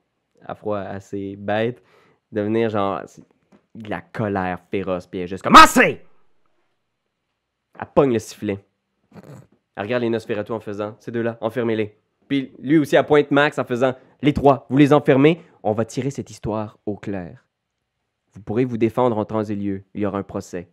[0.43, 1.84] à froid, assez bête,
[2.32, 3.03] devenir, genre,
[3.75, 6.01] de la colère féroce, puis elle est juste comme «Assez!
[7.80, 8.65] Elle pogne le sifflet.
[9.75, 11.95] Elle regarde les Nosferatu en faisant Ces deux-là, enfermez-les.
[12.28, 15.86] Puis lui aussi, elle pointe Max en faisant Les trois, vous les enfermez, on va
[15.86, 17.45] tirer cette histoire au clair.
[18.34, 19.84] Vous pourrez vous défendre en temps et lieu.
[19.93, 20.67] Il y aura un procès.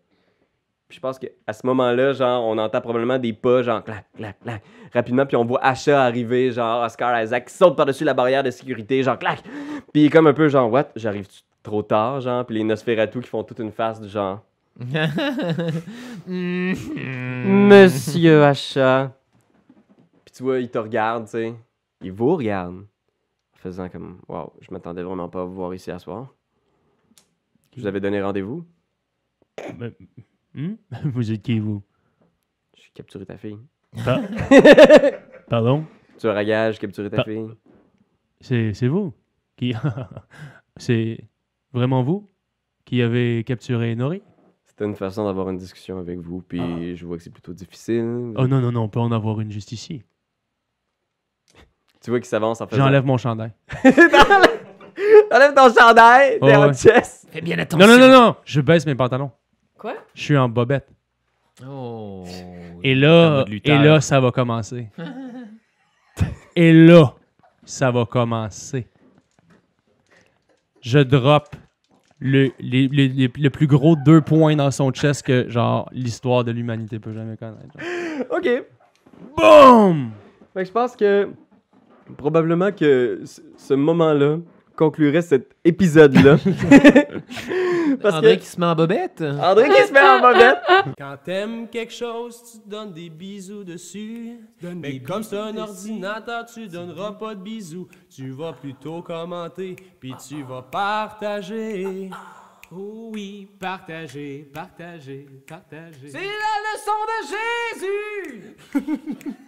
[0.88, 4.38] Puis je pense qu'à ce moment-là, genre, on entend probablement des pas, genre, clac, clac,
[4.40, 8.42] clac, rapidement, puis on voit Asha arriver, genre, Oscar Isaac, qui saute par-dessus la barrière
[8.42, 9.42] de sécurité, genre, clac.
[9.92, 11.26] Puis il est comme un peu, genre, what, j'arrive
[11.62, 14.42] trop tard, genre, puis les Nosferatu qui font toute une face du genre,
[17.46, 19.12] Monsieur Asha.
[20.34, 21.54] Puis tu vois, il te regarde, tu sais.
[22.00, 22.74] Il vous regarde.
[22.74, 26.34] En faisant comme, wow, je m'attendais vraiment pas à vous voir ici à soir.
[27.76, 28.64] Je vous avais donné rendez-vous.
[30.54, 30.74] Hmm?
[31.04, 31.82] Vous êtes qui, vous?
[32.76, 33.58] J'ai capturé ta fille.
[34.04, 34.22] Pa-
[35.48, 35.84] Pardon?
[36.18, 37.46] Tu as gage, capturé ta Pa- fille.
[38.40, 39.12] C'est c'est vous
[39.56, 39.72] qui...
[40.76, 41.28] C'est
[41.72, 42.28] vraiment vous
[42.84, 44.20] qui avez capturé Nori?
[44.66, 48.32] C'était une façon d'avoir une discussion avec vous, puis je vois que c'est plutôt difficile.
[48.36, 50.02] Oh non, non, non, on peut en avoir une juste ici.
[52.04, 52.84] Tu vois qu'il s'avance en faisant.
[52.84, 53.50] J'enlève mon chandail.
[55.32, 56.74] Enlève ton chandail, Oh, t'es en ouais.
[56.74, 57.26] chest.
[57.32, 57.86] Fais bien attention.
[57.86, 58.36] Non, non, non, non!
[58.44, 59.30] Je baisse mes pantalons.
[59.78, 59.94] Quoi?
[60.14, 60.86] Je suis en bobette.
[61.66, 62.24] Oh.
[62.82, 64.88] Et là, et là, ça va commencer.
[66.56, 67.14] et là,
[67.64, 68.86] ça va commencer.
[70.82, 71.56] Je drop
[72.20, 76.44] le, les- les- les- le plus gros deux points dans son chest que, genre, l'histoire
[76.44, 77.78] de l'humanité peut jamais connaître.
[77.78, 78.26] genre.
[78.30, 78.48] Ok.
[79.36, 80.10] Boom!
[80.52, 81.28] Fait que je pense que
[82.16, 83.20] probablement que
[83.56, 84.38] ce- moment-là
[84.76, 86.36] conclurait cet épisode-là.
[88.02, 89.22] Parce André que qui se met en bobette?
[89.22, 90.58] André qui se met en bobette.
[90.98, 94.40] Quand t'aimes quelque chose, tu donnes des bisous dessus.
[94.62, 97.86] Mais comme c'est un ordinateur, tu donneras pas de bisous.
[98.10, 102.10] Tu vas plutôt commenter, puis tu vas partager.
[102.72, 106.08] Oh oui, partagez, partagez, partagez.
[106.08, 109.34] C'est la leçon de Jésus!